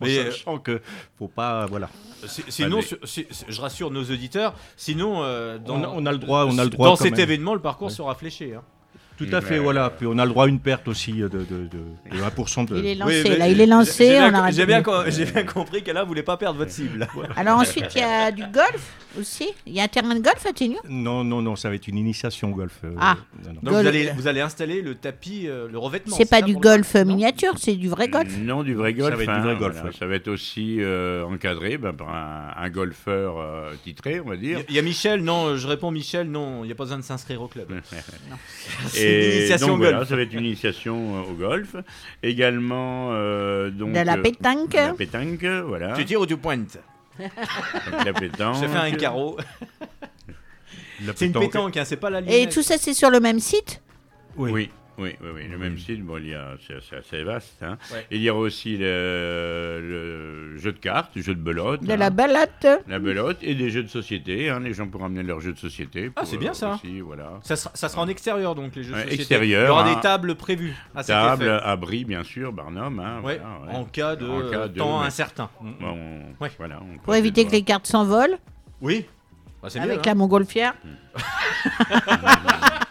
[0.00, 0.80] Mais, en sachant que
[1.18, 1.88] faut pas, voilà.
[2.26, 5.88] Si- Sinon, mais- sur- si- si- je rassure nos auditeurs, sinon, euh, dans, On a-
[5.88, 7.20] on a le droit- on a le droit dans cet même.
[7.20, 7.92] événement, le parcours Ouais.
[7.94, 8.54] sera fléché.
[8.54, 8.62] hein.
[9.16, 9.90] Tout à fait, voilà.
[9.90, 12.76] Puis on a le droit à une perte aussi de, de, de, de 1% de.
[12.78, 14.04] Il est lancé, Oui, là, il est lancé.
[14.06, 16.70] J'ai bien, arrête j'ai de- bien com- j'ai bien compris qu'elle voulait pas perdre votre
[16.72, 17.06] cible.
[17.36, 19.48] Alors ensuite, il y a du golf aussi.
[19.66, 21.86] Il y a un terrain de golf à Ténu Non, non, non, ça va être
[21.86, 22.78] une initiation au golf.
[22.84, 23.16] euh, Ah.
[23.44, 23.60] non, non.
[23.70, 26.16] Donc vous allez, vous allez installer le tapis, euh, le revêtement.
[26.16, 28.34] C'est pas ça, du golf miniature, c'est du vrai golf.
[28.38, 29.10] Non, du vrai golf.
[29.10, 29.90] Ça va être du hein, vrai golf, voilà.
[29.90, 29.96] ouais.
[29.98, 34.36] Ça va être aussi euh, encadré ben, par un, un golfeur euh, titré, on va
[34.36, 34.60] dire.
[34.68, 36.98] Il y a Michel, non, euh, je réponds Michel, non, il n'y a pas besoin
[36.98, 37.68] de s'inscrire au club.
[38.96, 40.08] Et initiation donc, au voilà, golf.
[40.08, 41.76] ça va être une initiation euh, au golf.
[42.22, 44.70] Également, euh, donc, De la euh, pétanque.
[44.72, 45.92] de la pétanque, voilà.
[45.94, 46.78] Tu tires ou tu pointes?
[47.18, 48.56] Donc, la pétanque.
[48.62, 49.36] Je fais un carreau.
[51.16, 51.76] C'est une pétanque.
[51.76, 52.52] hein, c'est pas la Et lunette.
[52.52, 53.82] tout ça, c'est sur le même site?
[54.36, 54.50] Oui.
[54.52, 57.62] Oui, oui, oui, oui, le même site, bon, il y a, c'est, assez vaste.
[57.62, 57.78] hein.
[57.92, 58.06] Ouais.
[58.10, 61.82] Il y aura aussi le, le jeu de cartes, le jeu de belote.
[61.82, 61.96] De hein.
[61.96, 62.48] la balade.
[62.88, 64.50] La belote et des jeux de société.
[64.50, 64.60] hein.
[64.60, 66.10] Les gens pourront amener leurs jeux de société.
[66.16, 66.74] Ah, c'est bien euh, ça.
[66.74, 67.40] aussi, voilà.
[67.42, 69.22] Ça sera, ça sera en extérieur donc les jeux de Ouais, société.
[69.22, 69.94] extérieur, Il y aura hein.
[69.94, 70.74] des tables prévues.
[70.94, 72.98] à Table, abri, bien sûr, Barnum.
[73.00, 73.74] hein, Ouais, voilà, ouais.
[73.78, 75.50] en cas de, En cas de- temps incertain.
[75.60, 76.50] Bon, on- Ouais.
[76.58, 78.38] voilà, on Pour éviter que les cartes s'envolent.
[78.80, 79.06] Oui.
[79.62, 80.14] Bah, Avec mieux, la hein.
[80.16, 80.74] montgolfière.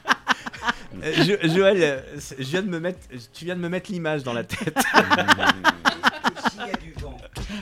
[1.04, 3.00] Euh, Jo- Joël, euh, c'est- je viens de me mettre,
[3.34, 4.76] tu viens de me mettre l'image dans la tête.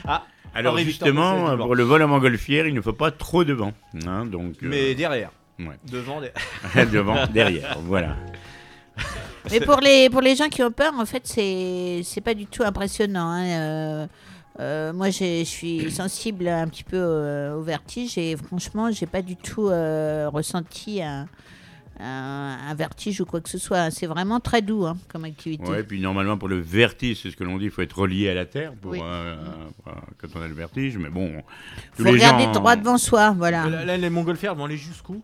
[0.06, 0.24] ah,
[0.54, 3.72] Alors Henri justement, pour le vol à montgolfière, il ne faut pas trop de vent.
[4.06, 5.78] hein, donc, euh, mais derrière, ouais.
[5.90, 6.32] devant, des-
[6.92, 8.16] devant, derrière, voilà.
[9.50, 12.46] Mais pour les, pour les gens qui ont peur, en fait, c'est c'est pas du
[12.46, 13.30] tout impressionnant.
[13.30, 13.44] hein.
[13.46, 14.06] Euh,
[14.58, 17.00] euh, moi, je suis sensible un petit peu
[17.56, 21.26] au vertige et franchement, j'ai pas du tout euh, ressenti un,
[22.02, 23.90] un- un vertige ou quoi que ce soit.
[23.90, 25.64] C'est vraiment très doux hein, comme activité.
[25.64, 28.28] Ouais, puis normalement pour le vertige, c'est ce que l'on dit, il faut être relié
[28.28, 29.00] à la terre pour, Oui.
[29.02, 29.36] euh,
[29.84, 30.96] pour, euh, quand on a le vertige.
[30.98, 31.32] Mais bon,
[31.96, 33.68] tous Faut regarder gens, droit devant soi, voilà.
[33.68, 35.20] Là, là, les montgolfières vont aller jusqu'où?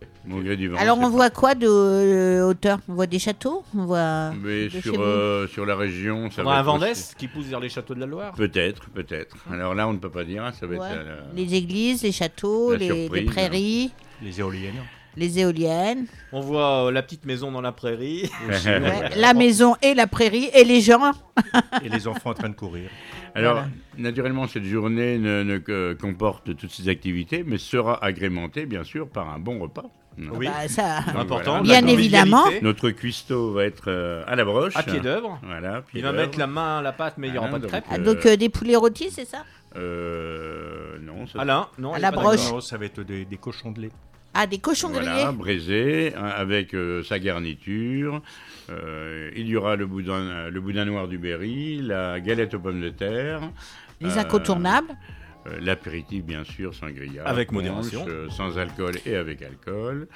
[0.77, 2.79] Alors, on voit quoi de euh, hauteur?
[2.87, 3.63] On voit des châteaux?
[3.75, 4.31] On voit.
[4.41, 7.69] Mais sur, euh, sur la région, ça On va un Vendès qui pousse vers les
[7.69, 8.33] châteaux de la Loire?
[8.33, 9.35] Peut-être, peut-être.
[9.51, 10.43] Alors là, on ne peut pas dire.
[10.43, 10.87] hein, Ça va Ouais.
[10.87, 13.25] être la- la- Les églises, les châteaux, les, les surprise.
[13.25, 14.73] prairies, Les éoliennes.
[15.17, 16.05] Les éoliennes.
[16.31, 18.29] On voit euh, la petite maison dans la prairie.
[18.47, 21.11] Ouais, la maison et la prairie et les gens.
[21.83, 22.89] Et les enfants en train de courir.
[23.35, 23.67] Alors, Voilà.
[23.97, 29.07] naturellement, cette journée ne, ne que- comporte toutes ces activités, mais sera agrémentée, bien sûr,
[29.09, 29.85] par un bon repas.
[30.17, 30.47] Oui.
[30.47, 31.61] Bah, ça- Donc, Important.
[31.61, 32.45] Bien évidemment.
[32.63, 34.75] Notre cuistot va être euh, à la broche.
[34.75, 35.39] À pied d'œuvre.
[35.43, 37.51] Voilà, pied Il va mettre la main à la pâte, mais il n'y aura Ah,
[37.51, 37.85] pas de donc, crêpes.
[37.89, 39.43] Ah, Euh, donc euh, des poulets rôtis, c'est ça?
[39.75, 42.51] Euh, non, ça Alain, non, À la broche.
[42.51, 43.91] Non, ça va être des, des cochons de lait.
[44.39, 48.21] Ah, des cochons Voilà, grillés braisé, hein, avec euh, sa garniture.
[48.69, 52.81] Euh, il y aura le boudin, le boudin noir du Berry, la galette aux pommes
[52.81, 53.41] de terre.
[53.99, 54.89] Les euh, incontournables.
[55.47, 57.23] euh, L'apéritif, bien sûr, sangria.
[57.25, 58.05] Avec punch, modération.
[58.07, 60.07] euh, sans alcool et avec alcool.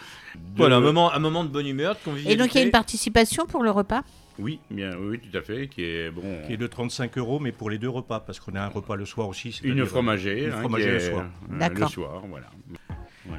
[0.55, 2.43] Voilà, un moment, un moment de bonne humeur, de Et convivialité.
[2.43, 4.03] donc il y a une participation pour le repas?
[4.38, 6.22] Oui, bien, oui, tout à fait, qui est bon.
[6.45, 8.95] Qui est de 35 euros, mais pour les deux repas, parce qu'on a un repas
[8.95, 9.59] le soir aussi.
[9.63, 11.26] Une fromagée, Une hein, fromagée le soir.
[11.51, 11.80] euh, D'accord.
[11.88, 12.47] Le soir, voilà.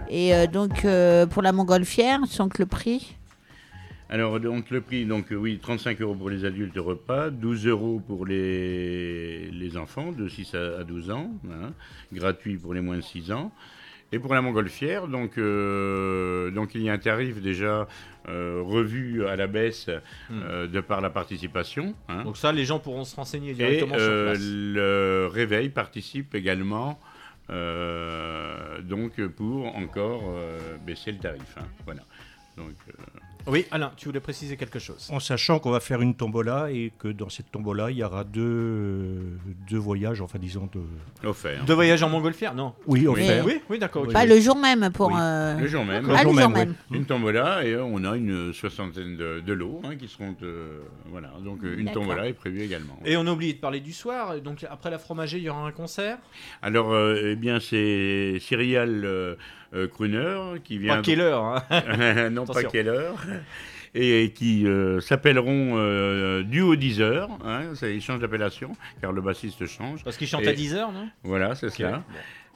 [0.08, 3.16] Et euh, donc euh, pour la montgolfière, donc le prix
[4.08, 8.00] Alors, donc, le prix, donc, euh, oui, 35 euros pour les adultes repas, 12 euros
[8.06, 11.72] pour les, les enfants de 6 à, à 12 ans, hein,
[12.12, 13.52] gratuit pour les moins de 6 ans.
[14.14, 17.88] Et pour la montgolfière, donc, euh, donc il y a un tarif déjà
[18.28, 19.88] euh, revu à la baisse
[20.30, 21.94] euh, de par la participation.
[22.10, 22.22] hein.
[22.24, 24.38] Donc ça, les gens pourront se renseigner directement sur place.
[24.38, 27.00] le réveil participe également
[27.48, 31.56] donc pour encore euh, baisser le tarif.
[31.58, 31.66] hein.
[31.84, 32.02] Voilà.
[32.58, 32.62] Euh,
[33.46, 35.08] Oui, Alain, tu voulais préciser quelque chose.
[35.12, 38.24] En sachant qu'on va faire une tombola et que dans cette tombola, il y aura
[38.24, 39.16] deux,
[39.70, 41.28] deux voyages, enfin disons deux.
[41.28, 41.64] offert.
[41.64, 42.74] Deux voyages en montgolfière, non?
[42.86, 43.06] Oui, Oui.
[43.08, 43.44] offert.
[43.44, 44.06] Oui, oui, d'accord.
[44.08, 45.08] Pas le jour même pour.
[45.08, 45.14] Oui.
[45.18, 46.06] euh, Le jour même.
[46.10, 46.74] Ah, le jour même, même.
[46.92, 50.80] Une tombola et euh, on a une soixantaine de, de lots hein, qui seront euh,
[51.06, 52.98] voilà donc euh, une tombola est prévue également.
[53.04, 54.40] Et on a oublié de parler du soir.
[54.40, 56.18] Donc après la fromager, il y aura un concert?
[56.62, 59.36] Alors euh, eh bien c'est Cyrial
[59.92, 61.62] Kruner qui vient Pas quelle heure, hein.
[62.30, 62.70] non pas Attention.
[62.70, 63.16] quelle heure
[63.94, 69.20] et qui euh, s'appelleront euh, Duo 10 heures hein, ça, ils changent d'appellation car le
[69.20, 70.02] bassiste change.
[70.02, 71.08] Parce qu'il chante Et- à 10 heures, non?
[71.24, 71.98] Voilà c'est Ok, cela.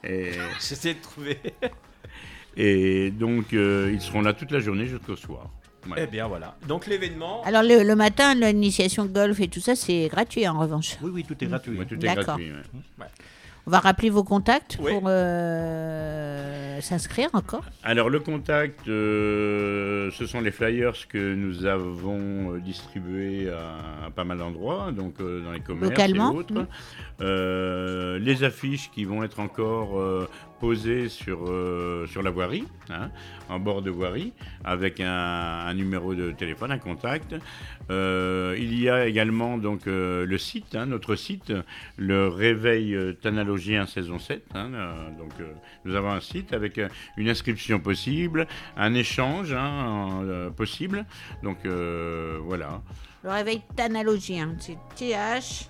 [0.03, 0.09] bon.
[0.09, 1.37] Et, J'essaie de trouver.
[2.57, 5.49] et donc euh, ils seront là toute la journée jusqu'au soir.
[5.85, 6.03] Voilà.
[6.03, 6.55] Eh bien voilà.
[6.67, 7.43] Donc l'événement.
[7.43, 10.97] Alors le, le matin, l'initiation golf et tout ça, c'est gratuit en revanche.
[11.01, 11.77] Oui, oui, tout est gratuit.
[11.77, 12.51] Ouais, tout est gratuit.
[12.99, 13.05] ouais.
[13.67, 17.65] On va rappeler vos contacts pour euh, s'inscrire encore.
[17.83, 24.09] Alors le contact, euh, ce sont les flyers que nous avons euh, distribués à, à
[24.09, 26.53] pas mal d'endroits, donc euh, dans les commerces Localement, et autres.
[27.19, 28.23] oui.
[28.23, 29.99] Les affiches qui vont être encore
[30.59, 33.09] posées sur, euh, sur la voirie, hein,
[33.49, 34.33] en bord de voirie,
[34.63, 37.35] avec un, numéro de téléphone, un contact.
[37.89, 41.53] Euh, il y a également donc euh, le site, hein, notre site,
[41.97, 44.43] le Réveil Thanalogien saison 7.
[44.55, 44.69] hein,
[45.17, 45.31] donc
[45.85, 46.79] nous avons un site avec
[47.17, 51.05] une inscription possible, un échange hein, possible.
[51.43, 52.81] Donc voilà.
[53.23, 55.67] Le réveil thanalogien, c'est T-H.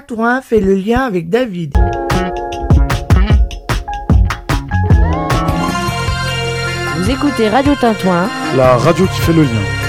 [0.00, 1.76] Torin fait le lien avec David.
[6.96, 9.81] Vous écoutez Radio Tintouin, la radio qui fait le lien.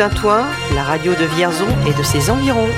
[0.00, 2.68] La radio de Vierzon et de ses environs.